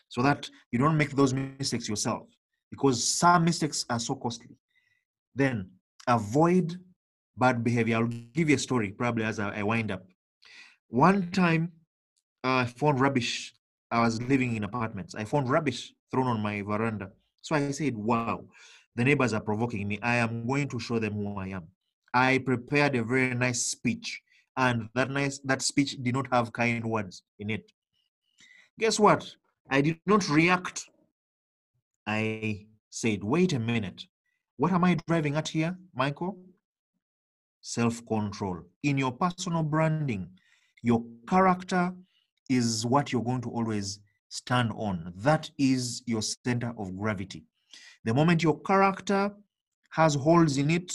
so 0.10 0.22
that 0.22 0.50
you 0.72 0.80
don't 0.80 0.98
make 0.98 1.12
those 1.12 1.34
mistakes 1.34 1.90
yourself 1.90 2.28
because 2.70 3.04
some 3.04 3.46
mistakes 3.46 3.86
are 3.90 4.00
so 4.00 4.16
costly. 4.16 4.56
Then 5.36 5.70
avoid 6.08 6.78
bad 7.38 7.64
behavior. 7.64 7.98
I'll 7.98 8.08
give 8.08 8.50
you 8.50 8.56
a 8.56 8.60
story 8.60 8.92
probably 8.92 9.24
as 9.24 9.40
I 9.40 9.64
wind 9.64 9.92
up. 9.92 10.04
One 10.90 11.32
time 11.32 11.72
I 12.44 12.66
found 12.66 13.00
rubbish. 13.00 13.54
I 13.90 14.02
was 14.02 14.22
living 14.24 14.56
in 14.56 14.64
apartments. 14.64 15.16
I 15.16 15.24
found 15.24 15.50
rubbish 15.50 15.94
thrown 16.12 16.28
on 16.28 16.40
my 16.40 16.62
veranda. 16.62 17.10
So 17.42 17.56
I 17.56 17.72
said, 17.72 17.96
wow, 17.96 18.44
the 18.96 19.04
neighbors 19.04 19.34
are 19.34 19.42
provoking 19.42 19.88
me. 19.88 20.00
I 20.02 20.16
am 20.16 20.48
going 20.48 20.68
to 20.70 20.80
show 20.80 21.00
them 21.00 21.14
who 21.14 21.38
I 21.38 21.48
am. 21.50 21.68
I 22.14 22.40
prepared 22.40 22.96
a 22.96 23.04
very 23.04 23.34
nice 23.34 23.66
speech, 23.66 24.22
and 24.58 24.90
that 24.96 25.10
nice 25.10 25.40
that 25.40 25.62
speech 25.62 25.98
did 26.02 26.14
not 26.14 26.28
have 26.32 26.54
kind 26.54 26.86
words 26.86 27.24
in 27.40 27.50
it. 27.50 27.72
Guess 28.80 29.00
what? 29.00 29.36
I 29.70 29.82
did 29.82 30.00
not 30.06 30.30
react. 30.30 30.86
I 32.06 32.66
said, 32.90 33.24
wait 33.24 33.54
a 33.54 33.60
minute. 33.60 34.04
What 34.58 34.72
am 34.72 34.84
I 34.84 34.98
driving 35.08 35.36
at 35.36 35.48
here, 35.48 35.78
Michael? 35.96 36.38
Self 37.62 38.06
control. 38.06 38.64
In 38.84 38.98
your 38.98 39.12
personal 39.12 39.64
branding, 39.64 40.30
your 40.82 41.04
character 41.28 41.94
is 42.50 42.86
what 42.86 43.12
you're 43.12 43.24
going 43.24 43.42
to 43.42 43.50
always 43.50 44.00
stand 44.30 44.72
on. 44.76 45.14
That 45.18 45.50
is 45.58 46.04
your 46.06 46.22
center 46.22 46.74
of 46.78 46.96
gravity. 46.98 47.46
The 48.04 48.14
moment 48.14 48.44
your 48.44 48.60
character 48.60 49.32
has 49.92 50.16
holes 50.16 50.58
in 50.58 50.70
it, 50.70 50.94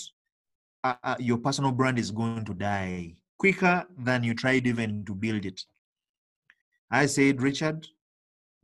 uh, 0.85 0.95
uh, 1.03 1.17
your 1.19 1.39
personal 1.39 1.73
brand 1.73 1.99
is 1.99 2.11
going 2.11 2.45
to 2.45 2.55
die 2.55 3.15
quicker 3.39 3.87
than 3.97 4.25
you 4.25 4.35
tried 4.35 4.67
even 4.67 5.05
to 5.05 5.15
build 5.15 5.45
it. 5.45 5.63
I 6.91 7.07
said, 7.07 7.43
Richard, 7.43 7.87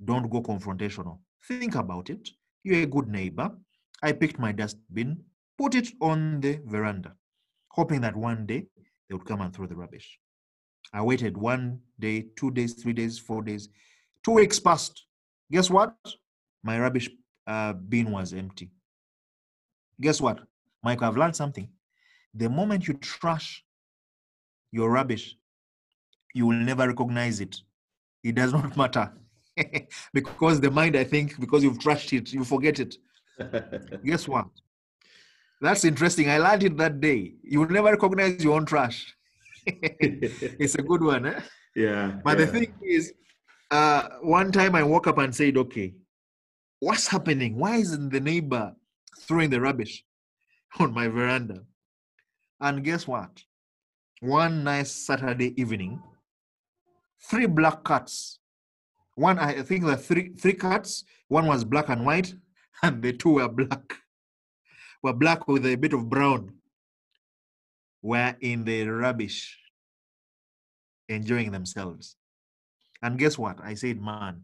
don't 0.05 0.31
go 0.31 0.43
confrontational. 0.43 1.19
Think 1.47 1.75
about 1.75 2.11
it. 2.11 2.29
You're 2.63 2.83
a 2.83 2.87
good 2.87 3.09
neighbor. 3.09 3.51
I 4.03 4.13
picked 4.13 4.39
my 4.39 4.53
dustbin, 4.53 5.23
put 5.59 5.75
it 5.75 5.89
on 6.01 6.41
the 6.41 6.61
veranda, 6.65 7.15
hoping 7.69 8.01
that 8.01 8.17
one 8.17 8.47
day 8.47 8.67
they 9.09 9.15
would 9.15 9.27
come 9.27 9.41
and 9.41 9.55
throw 9.55 9.67
the 9.67 9.77
rubbish. 9.77 10.19
I 10.93 11.03
waited 11.03 11.37
one 11.37 11.81
day, 11.99 12.27
two 12.37 12.51
days, 12.51 12.75
three 12.75 12.93
days, 12.93 13.19
four 13.19 13.43
days. 13.43 13.69
Two 14.25 14.33
weeks 14.33 14.59
passed. 14.59 15.07
Guess 15.51 15.71
what? 15.71 15.95
My 16.63 16.79
rubbish 16.79 17.11
uh, 17.47 17.75
bin 17.75 18.11
was 18.11 18.33
empty. 18.33 18.71
Guess 20.01 20.21
what? 20.21 20.41
Mike, 20.83 21.03
I've 21.03 21.17
learned 21.17 21.37
something. 21.37 21.69
The 22.35 22.49
moment 22.49 22.89
you 22.89 22.95
trash 22.95 23.65
your 24.75 24.91
rubbish, 24.91 25.37
you 26.35 26.47
will 26.47 26.57
never 26.71 26.89
recognize 26.89 27.41
it. 27.41 27.55
It 28.25 28.35
does 28.35 28.53
not 28.53 28.77
matter. 28.83 29.13
because 30.13 30.61
the 30.61 30.71
mind, 30.71 30.97
I 30.97 31.05
think, 31.05 31.39
because 31.39 31.63
you've 31.63 31.79
trashed 31.79 32.13
it, 32.19 32.33
you 32.33 32.45
forget 32.45 32.81
it. 32.81 32.97
Guess 34.05 34.27
what? 34.27 34.49
That's 35.61 35.85
interesting. 35.85 36.29
I 36.29 36.39
learned 36.39 36.65
it 36.65 36.77
that 36.79 37.01
day. 37.01 37.35
You 37.43 37.61
will 37.61 37.69
never 37.69 37.93
recognize 37.93 38.43
your 38.43 38.57
own 38.57 38.67
trash. 38.67 39.15
it's 39.65 40.75
a 40.75 40.83
good 40.83 41.03
one, 41.03 41.27
eh? 41.27 41.41
Yeah. 41.77 42.19
But 42.25 42.39
yeah. 42.39 42.45
the 42.45 42.53
thing 42.53 42.75
is, 42.83 43.13
uh, 43.71 44.09
one 44.23 44.51
time 44.51 44.75
I 44.75 44.83
woke 44.83 45.07
up 45.07 45.19
and 45.19 45.35
said, 45.35 45.57
okay, 45.57 45.95
what's 46.81 47.07
happening? 47.07 47.57
Why 47.57 47.77
isn't 47.77 48.11
the 48.11 48.21
neighbor 48.21 48.75
throwing 49.21 49.51
the 49.51 49.61
rubbish 49.61 50.05
on 50.81 50.93
my 50.93 51.07
veranda? 51.07 51.63
And 52.61 52.83
guess 52.83 53.07
what? 53.07 53.43
One 54.25 54.65
nice 54.65 54.91
Saturday 54.91 55.53
evening, 55.61 56.03
three 57.29 57.45
black 57.45 57.85
cats. 57.85 58.39
One, 59.17 59.39
I 59.39 59.61
think 59.61 59.85
the 59.85 59.99
three 59.99 60.31
three 60.31 60.55
cats. 60.55 61.05
One 61.29 61.45
was 61.45 61.63
black 61.63 61.91
and 61.91 62.07
white, 62.07 62.33
and 62.83 63.03
the 63.03 63.13
two 63.13 63.35
were 63.35 63.51
black. 63.51 63.85
Were 65.03 65.13
black 65.13 65.47
with 65.47 65.67
a 65.67 65.77
bit 65.77 65.93
of 65.93 66.09
brown. 66.09 66.55
Were 68.01 68.35
in 68.41 68.65
the 68.65 68.89
rubbish, 68.89 69.59
enjoying 71.11 71.51
themselves. 71.51 72.17
And 73.03 73.19
guess 73.19 73.37
what? 73.37 73.59
I 73.63 73.75
said, 73.75 74.01
man, 74.01 74.41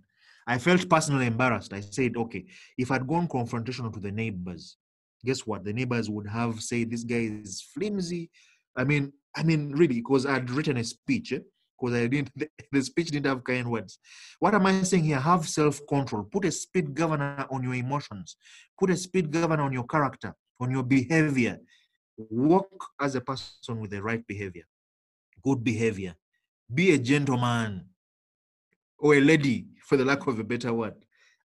I 0.47 0.59
felt 0.59 0.91
personally 0.91 1.25
embarrassed. 1.25 1.73
I 1.73 1.81
said, 1.81 2.19
okay, 2.19 2.45
if 2.77 2.91
I'd 2.91 3.07
gone 3.07 3.29
confrontational 3.29 3.95
to 3.95 4.01
the 4.01 4.13
neighbors, 4.13 4.77
guess 5.25 5.47
what? 5.47 5.65
The 5.65 5.73
neighbors 5.73 6.11
would 6.11 6.27
have 6.27 6.61
said 6.61 6.91
this 6.91 7.03
guy 7.03 7.31
is 7.33 7.63
flimsy. 7.63 8.31
I 8.77 8.85
mean, 8.85 9.15
I 9.37 9.43
mean, 9.43 9.73
really, 9.73 9.97
because 9.97 10.27
I'd 10.27 10.51
written 10.51 10.77
a 10.77 10.85
speech, 10.85 11.31
because 11.31 11.95
eh? 11.95 12.03
I 12.03 12.07
didn't 12.07 12.31
the, 12.73 12.83
speech 12.83 13.11
didn't 13.11 13.27
have 13.27 13.45
kind 13.45 13.71
words. 13.71 13.99
What 14.39 14.55
am 14.55 14.67
I 14.67 14.83
saying 14.83 15.05
here? 15.05 15.21
Have 15.21 15.49
self-control. 15.49 16.25
Put 16.25 16.45
a 16.45 16.53
speed 16.53 16.95
governor 16.95 17.47
on 17.51 17.63
your 17.63 17.75
emotions. 17.75 18.37
Put 18.79 18.91
a 18.91 18.97
speed 18.97 19.31
governor 19.31 19.63
on 19.63 19.73
your 19.73 19.87
character, 19.87 20.35
on 20.59 20.71
your 20.71 20.83
behavior. 20.83 21.59
Walk 22.17 22.87
as 23.01 23.15
a 23.15 23.21
person 23.21 23.81
with 23.81 23.91
the 23.91 24.03
right 24.03 24.27
behavior, 24.27 24.65
good 25.43 25.65
behavior. 25.65 26.15
Be 26.73 26.93
a 26.93 26.99
gentleman 26.99 27.87
or 28.99 29.15
a 29.15 29.21
lady, 29.21 29.67
for 29.87 29.97
the 29.97 30.05
lack 30.05 30.27
of 30.27 30.39
a 30.39 30.45
better 30.45 30.73
word. 30.73 30.95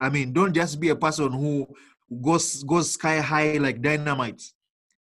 I 0.00 0.10
mean, 0.10 0.32
don't 0.32 0.52
just 0.52 0.80
be 0.80 0.88
a 0.88 0.96
person 0.96 1.32
who 1.32 1.68
goes 2.20 2.62
goes 2.64 2.92
sky 2.92 3.20
high 3.20 3.56
like 3.58 3.80
dynamite 3.80 4.42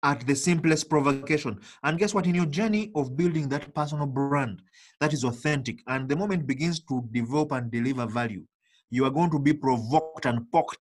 at 0.03 0.25
the 0.27 0.35
simplest 0.35 0.89
provocation. 0.89 1.59
And 1.83 1.97
guess 1.97 2.13
what? 2.13 2.27
In 2.27 2.35
your 2.35 2.45
journey 2.45 2.91
of 2.95 3.17
building 3.17 3.49
that 3.49 3.73
personal 3.73 4.05
brand 4.05 4.61
that 4.99 5.13
is 5.13 5.23
authentic, 5.23 5.81
and 5.87 6.07
the 6.07 6.15
moment 6.15 6.47
begins 6.47 6.79
to 6.81 7.07
develop 7.11 7.51
and 7.51 7.71
deliver 7.71 8.05
value, 8.05 8.43
you 8.89 9.05
are 9.05 9.11
going 9.11 9.31
to 9.31 9.39
be 9.39 9.53
provoked 9.53 10.25
and 10.25 10.51
poked 10.51 10.77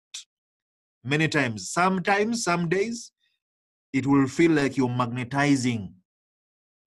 many 1.05 1.29
times. 1.29 1.71
Sometimes, 1.71 2.45
some 2.45 2.69
days, 2.69 3.13
it 3.93 4.07
will 4.07 4.27
feel 4.27 4.53
like 4.53 4.77
you're 4.77 4.89
magnetizing 4.89 5.95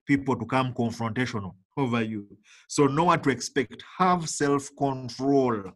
people 0.06 0.36
to 0.36 0.46
come 0.46 0.72
confrontational 0.72 1.54
over 1.76 2.02
you. 2.02 2.26
So 2.68 2.86
know 2.86 3.04
what 3.04 3.22
to 3.24 3.30
expect. 3.30 3.82
Have 3.98 4.28
self-control. 4.28 5.72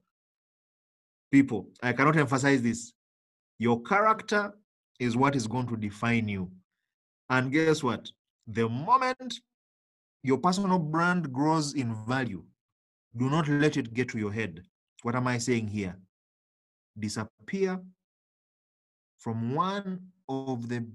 People, 1.31 1.69
I 1.83 1.93
cannot 1.93 2.17
emphasize 2.17 2.63
this. 2.63 2.93
Your 3.59 3.83
character 3.83 4.53
is 5.01 5.17
what 5.17 5.35
is 5.35 5.49
going 5.49 5.67
to 5.67 5.77
define 5.77 6.29
you. 6.29 6.49
And 7.31 7.51
guess 7.51 7.83
what? 7.83 8.09
The 8.47 8.69
moment 8.69 9.41
your 10.23 10.39
personal 10.39 10.79
brand 10.79 11.33
grows 11.33 11.75
in 11.75 11.95
value, 12.07 12.45
do 13.17 13.31
not 13.31 13.49
let 13.49 13.77
it 13.77 13.95
get 13.95 14.11
to 14.11 14.19
your 14.19 14.33
head. 14.33 14.63
What 15.03 15.17
am 15.17 15.27
I 15.27 15.39
saying 15.39 15.69
here? 15.69 15.97
Disappear 16.99 17.81
from 19.19 19.55
one 19.55 20.01
of 20.29 20.69
the 20.69 20.87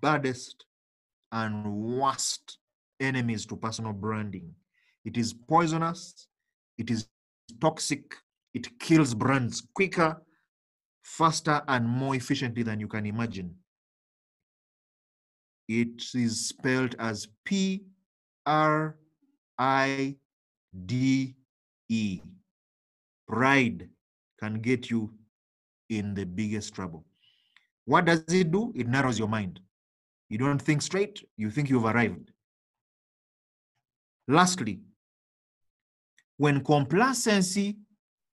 baddest 0.00 0.66
and 1.32 1.64
worst 1.98 2.58
enemies 3.00 3.46
to 3.46 3.56
personal 3.56 3.92
branding. 3.92 4.54
It 5.04 5.16
is 5.16 5.32
poisonous, 5.32 6.26
it 6.76 6.90
is 6.90 7.08
toxic, 7.60 8.14
it 8.54 8.78
kills 8.78 9.14
brands 9.14 9.66
quicker, 9.74 10.20
faster, 11.02 11.62
and 11.68 11.86
more 11.86 12.14
efficiently 12.14 12.62
than 12.62 12.80
you 12.80 12.88
can 12.88 13.06
imagine. 13.06 13.54
It 15.68 16.02
is 16.14 16.48
spelled 16.48 16.96
as 16.98 17.28
P 17.44 17.84
R 18.46 18.96
I 19.58 20.16
D 20.86 21.34
E. 21.88 22.20
Pride 23.28 23.88
can 24.40 24.60
get 24.60 24.90
you 24.90 25.12
in 25.88 26.14
the 26.14 26.24
biggest 26.24 26.74
trouble. 26.74 27.04
What 27.84 28.04
does 28.04 28.24
it 28.28 28.50
do? 28.50 28.72
It 28.74 28.88
narrows 28.88 29.18
your 29.18 29.28
mind. 29.28 29.60
You 30.28 30.38
don't 30.38 30.60
think 30.60 30.82
straight, 30.82 31.22
you 31.36 31.50
think 31.50 31.68
you've 31.68 31.84
arrived. 31.84 32.30
Lastly, 34.28 34.80
when 36.38 36.64
complacency 36.64 37.76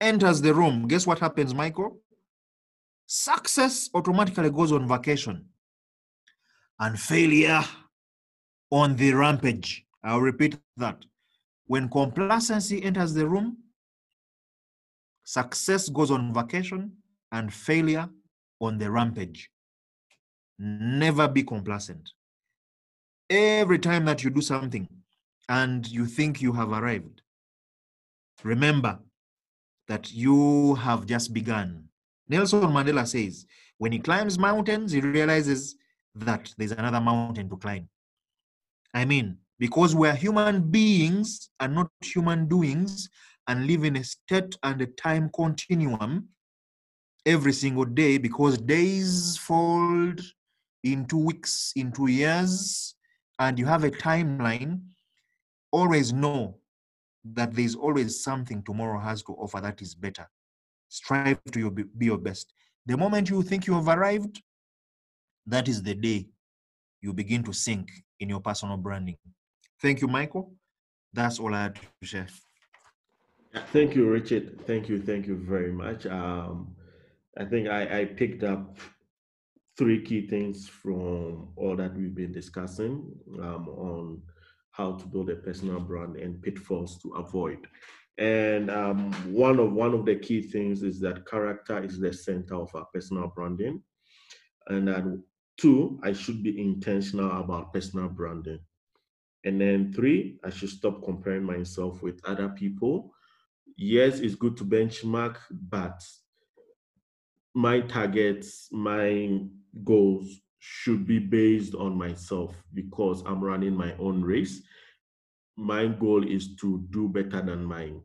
enters 0.01 0.40
the 0.40 0.55
room, 0.55 0.88
guess 0.88 1.07
what 1.07 1.18
happens, 1.18 1.55
Michael? 1.55 2.01
Success 3.14 3.90
automatically 3.92 4.48
goes 4.48 4.72
on 4.72 4.88
vacation 4.88 5.44
and 6.81 6.98
failure 6.98 7.62
on 8.70 8.96
the 8.96 9.12
rampage. 9.12 9.85
I'll 10.03 10.22
repeat 10.22 10.59
that. 10.79 11.05
When 11.66 11.90
complacency 11.90 12.83
enters 12.83 13.12
the 13.12 13.29
room, 13.29 13.59
success 15.25 15.90
goes 15.90 16.11
on 16.11 16.33
vacation 16.33 16.92
and 17.31 17.53
failure 17.53 18.09
on 18.62 18.79
the 18.79 18.90
rampage. 18.90 19.51
Never 20.59 21.29
be 21.29 21.42
complacent. 21.42 22.12
Every 23.29 23.79
time 23.79 24.07
that 24.07 24.25
you 24.25 24.31
do 24.31 24.40
something 24.40 24.88
and 25.51 25.87
you 25.87 26.07
think 26.07 26.40
you 26.40 26.55
have 26.55 26.72
arrived, 26.72 27.20
remember 28.42 29.01
that 29.87 30.14
you 30.14 30.77
have 30.77 31.05
just 31.05 31.35
begun. 31.35 31.90
Nelson 32.29 32.63
Mandela 32.63 33.07
says, 33.07 33.47
when 33.79 33.93
he 33.93 33.99
climbs 33.99 34.39
mountains, 34.39 34.93
he 34.93 35.01
realizes 35.01 35.77
that 36.15 36.53
there's 36.57 36.73
another 36.73 37.01
mountain 37.01 37.49
to 37.49 37.57
climb. 37.57 37.89
I 38.95 39.05
mean, 39.05 39.39
because 39.59 39.95
we're 39.95 40.15
human 40.15 40.71
beings 40.71 41.51
and 41.61 41.75
not 41.75 41.91
human 42.01 42.47
doings 42.47 43.09
and 43.49 43.67
live 43.67 43.85
in 43.85 43.97
a 43.97 44.05
state 44.05 44.57
and 44.63 44.81
a 44.83 44.87
time 44.87 45.31
continuum 45.35 46.29
every 47.25 47.53
single 47.53 47.85
day 47.85 48.19
because 48.19 48.59
days 48.59 49.37
fold 49.37 50.21
into 50.85 51.17
weeks, 51.17 51.73
into 51.77 52.09
years, 52.09 52.95
and 53.39 53.59
you 53.59 53.67
have 53.67 53.85
a 53.85 53.91
timeline, 53.91 54.81
always 55.71 56.13
know 56.13 56.59
that 57.25 57.55
there's 57.55 57.75
always 57.75 58.23
something 58.23 58.63
tomorrow 58.63 58.99
has 58.99 59.23
to 59.23 59.33
offer 59.35 59.61
that 59.61 59.81
is 59.81 59.95
better. 59.95 60.29
Strive 60.93 61.43
to 61.53 61.59
your, 61.59 61.71
be 61.71 62.05
your 62.05 62.19
best. 62.19 62.53
The 62.85 62.99
moment 62.99 63.31
you 63.31 63.43
think 63.43 63.67
you 63.67 63.73
have 63.73 63.89
arrived, 63.89 64.43
that 65.47 65.67
is 65.67 65.83
the 65.83 65.95
day 65.95 66.29
you 67.01 67.15
begin 67.15 67.43
to 67.45 67.53
sink 67.55 67.91
in 68.21 68.29
your 68.29 68.41
personal 68.41 68.77
branding. 68.77 69.17
Thank 69.81 70.03
you, 70.03 70.07
Michael. 70.07 70.53
That's 71.15 71.39
all 71.41 71.55
I 71.55 71.63
had 71.63 71.77
to 71.77 72.07
share. 72.07 72.27
Thank 73.73 73.95
you, 73.97 74.07
Richard. 74.07 74.67
Thank 74.67 74.91
you. 74.91 75.01
Thank 75.01 75.27
you 75.27 75.37
very 75.37 75.73
much. 75.73 76.05
Um, 76.05 76.77
I 77.39 77.47
think 77.47 77.69
I, 77.69 78.01
I 78.01 78.05
picked 78.05 78.45
up 78.45 78.77
three 79.79 80.03
key 80.03 80.29
things 80.29 80.69
from 80.69 81.49
all 81.57 81.75
that 81.75 81.97
we've 81.97 82.15
been 82.15 82.33
discussing 82.33 83.11
um, 83.41 83.67
on 83.69 84.23
how 84.73 84.93
to 84.93 85.07
build 85.07 85.31
a 85.31 85.37
personal 85.37 85.81
brand 85.81 86.17
and 86.17 86.43
pitfalls 86.43 87.01
to 87.01 87.13
avoid. 87.13 87.67
And 88.18 88.70
um, 88.70 89.12
one 89.33 89.59
of 89.59 89.72
one 89.72 89.94
of 89.94 90.05
the 90.05 90.16
key 90.16 90.42
things 90.42 90.83
is 90.83 91.01
that 91.01 91.27
character 91.27 91.83
is 91.83 91.98
the 91.98 92.12
center 92.12 92.57
of 92.57 92.75
our 92.75 92.85
personal 92.92 93.33
branding. 93.35 93.83
And 94.68 94.87
then 94.87 95.25
two, 95.57 95.98
I 96.03 96.12
should 96.12 96.42
be 96.42 96.61
intentional 96.61 97.40
about 97.40 97.72
personal 97.72 98.09
branding. 98.09 98.61
And 99.44 99.61
then 99.61 99.92
three, 99.92 100.38
I 100.44 100.51
should 100.51 100.68
stop 100.68 101.03
comparing 101.05 101.42
myself 101.42 102.03
with 102.03 102.20
other 102.25 102.48
people. 102.51 103.12
Yes, 103.77 104.20
it's 104.20 104.37
good 104.37 104.57
to 104.59 104.64
benchmark, 104.64 105.37
but 105.51 106.01
my 107.55 107.81
targets, 107.81 108.68
my 108.70 109.40
goals 109.85 110.40
should 110.59 111.07
be 111.07 111.18
based 111.18 111.75
on 111.75 111.96
myself 111.96 112.55
because 112.72 113.22
I'm 113.27 113.42
running 113.42 113.75
my 113.75 113.94
own 113.98 114.22
race. 114.22 114.62
My 115.57 115.87
goal 115.87 116.27
is 116.27 116.55
to 116.57 116.85
do 116.91 117.09
better 117.09 117.43
than 117.43 117.65
mine 117.65 118.03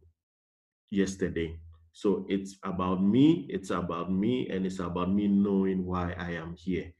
yesterday. 0.91 1.59
So 1.93 2.25
it's 2.29 2.57
about 2.63 3.03
me, 3.03 3.47
it's 3.49 3.69
about 3.71 4.11
me, 4.11 4.49
and 4.49 4.65
it's 4.65 4.79
about 4.79 5.11
me 5.11 5.27
knowing 5.27 5.85
why 5.85 6.13
I 6.17 6.31
am 6.31 6.55
here 6.55 6.93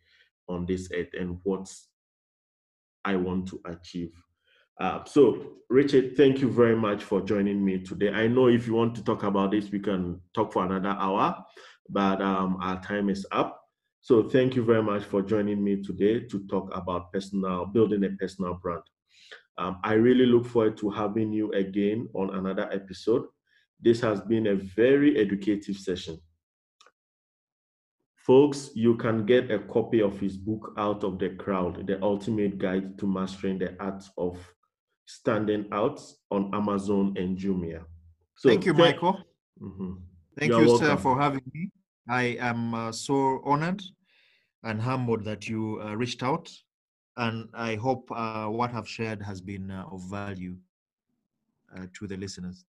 on 0.49 0.65
this 0.65 0.89
earth 0.93 1.13
and 1.19 1.39
what 1.43 1.71
I 3.05 3.15
want 3.15 3.47
to 3.49 3.61
achieve. 3.65 4.11
Uh, 4.79 5.03
so, 5.05 5.53
Richard, 5.69 6.15
thank 6.15 6.39
you 6.39 6.51
very 6.51 6.75
much 6.75 7.03
for 7.03 7.21
joining 7.21 7.63
me 7.63 7.79
today. 7.79 8.11
I 8.11 8.27
know 8.27 8.47
if 8.47 8.67
you 8.67 8.73
want 8.73 8.95
to 8.95 9.03
talk 9.03 9.23
about 9.23 9.51
this, 9.51 9.71
we 9.71 9.79
can 9.79 10.21
talk 10.35 10.53
for 10.53 10.65
another 10.65 10.95
hour, 10.99 11.43
but 11.89 12.21
um, 12.21 12.57
our 12.61 12.81
time 12.81 13.09
is 13.09 13.25
up. 13.31 13.59
So, 14.01 14.29
thank 14.29 14.55
you 14.55 14.63
very 14.63 14.83
much 14.83 15.03
for 15.03 15.21
joining 15.23 15.63
me 15.63 15.81
today 15.81 16.21
to 16.21 16.47
talk 16.47 16.69
about 16.75 17.11
personal 17.11 17.65
building 17.65 18.03
a 18.03 18.09
personal 18.09 18.53
brand. 18.55 18.83
Um, 19.57 19.79
I 19.83 19.93
really 19.93 20.25
look 20.25 20.45
forward 20.45 20.77
to 20.77 20.89
having 20.89 21.33
you 21.33 21.51
again 21.53 22.07
on 22.13 22.35
another 22.35 22.69
episode. 22.71 23.23
This 23.81 24.01
has 24.01 24.21
been 24.21 24.47
a 24.47 24.55
very 24.55 25.17
educative 25.19 25.77
session. 25.77 26.19
Folks, 28.17 28.71
you 28.75 28.95
can 28.97 29.25
get 29.25 29.49
a 29.51 29.59
copy 29.59 30.01
of 30.01 30.19
his 30.19 30.35
book, 30.37 30.73
Out 30.77 31.03
of 31.03 31.17
the 31.17 31.29
Crowd 31.29 31.87
The 31.87 32.01
Ultimate 32.03 32.57
Guide 32.57 32.97
to 32.99 33.07
Mastering 33.07 33.57
the 33.57 33.75
Art 33.79 34.03
of 34.17 34.37
Standing 35.05 35.65
Out 35.71 36.01
on 36.29 36.53
Amazon 36.53 37.13
and 37.17 37.37
Jumia. 37.37 37.83
So, 38.35 38.49
thank 38.49 38.65
you, 38.65 38.73
Michael. 38.73 39.23
Mm-hmm. 39.61 39.93
Thank 40.37 40.51
You're 40.51 40.61
you, 40.61 40.67
welcome. 40.67 40.87
sir, 40.87 40.97
for 40.97 41.19
having 41.19 41.41
me. 41.53 41.71
I 42.09 42.37
am 42.39 42.73
uh, 42.73 42.91
so 42.91 43.41
honored 43.45 43.81
and 44.63 44.81
humbled 44.81 45.23
that 45.23 45.47
you 45.47 45.81
uh, 45.81 45.95
reached 45.95 46.21
out. 46.21 46.51
And 47.17 47.49
I 47.53 47.75
hope 47.75 48.09
uh, 48.11 48.45
what 48.45 48.73
I've 48.73 48.87
shared 48.87 49.21
has 49.21 49.41
been 49.41 49.71
uh, 49.71 49.85
of 49.91 50.01
value 50.03 50.55
uh, 51.75 51.87
to 51.93 52.07
the 52.07 52.15
listeners. 52.15 52.65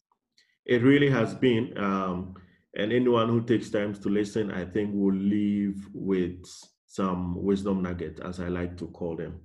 It 0.64 0.82
really 0.82 1.10
has 1.10 1.34
been. 1.34 1.76
Um, 1.78 2.34
and 2.74 2.92
anyone 2.92 3.28
who 3.28 3.42
takes 3.42 3.70
time 3.70 3.94
to 3.94 4.08
listen, 4.08 4.50
I 4.50 4.64
think 4.64 4.94
will 4.94 5.14
leave 5.14 5.88
with 5.92 6.44
some 6.86 7.42
wisdom 7.42 7.82
nugget, 7.82 8.20
as 8.20 8.40
I 8.40 8.48
like 8.48 8.76
to 8.78 8.86
call 8.88 9.16
them. 9.16 9.40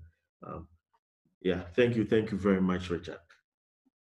Um, 0.45 0.67
yeah, 1.41 1.63
thank 1.75 1.95
you. 1.95 2.05
Thank 2.05 2.31
you 2.31 2.37
very 2.37 2.61
much, 2.61 2.89
Richard. 2.89 3.19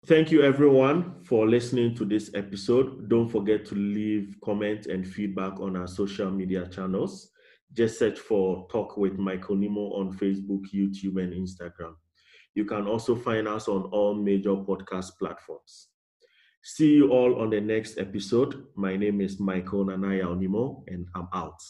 Thank 0.07 0.31
you, 0.31 0.43
everyone, 0.43 1.23
for 1.25 1.49
listening 1.49 1.95
to 1.97 2.05
this 2.05 2.31
episode. 2.35 3.09
Don't 3.09 3.29
forget 3.29 3.65
to 3.67 3.75
leave 3.75 4.37
comments 4.43 4.87
and 4.87 5.07
feedback 5.07 5.61
on 5.61 5.77
our 5.77 5.89
social 5.89 6.31
media 6.31 6.67
channels. 6.69 7.31
Just 7.73 7.99
search 7.99 8.19
for 8.19 8.67
Talk 8.71 8.97
with 8.97 9.19
Michael 9.19 9.57
Nemo 9.57 9.93
on 9.93 10.17
Facebook, 10.17 10.63
YouTube, 10.75 11.23
and 11.23 11.33
Instagram. 11.33 11.95
You 12.55 12.65
can 12.65 12.87
also 12.87 13.15
find 13.15 13.47
us 13.47 13.69
on 13.69 13.83
all 13.93 14.15
major 14.15 14.57
podcast 14.57 15.19
platforms. 15.19 15.89
See 16.63 16.95
you 16.95 17.11
all 17.11 17.41
on 17.41 17.51
the 17.51 17.61
next 17.61 17.99
episode. 17.99 18.65
My 18.75 18.97
name 18.97 19.21
is 19.21 19.39
Michael 19.39 19.87
Nanaya 19.87 20.25
Onimo, 20.25 20.83
and 20.89 21.07
I'm 21.15 21.29
out. 21.33 21.61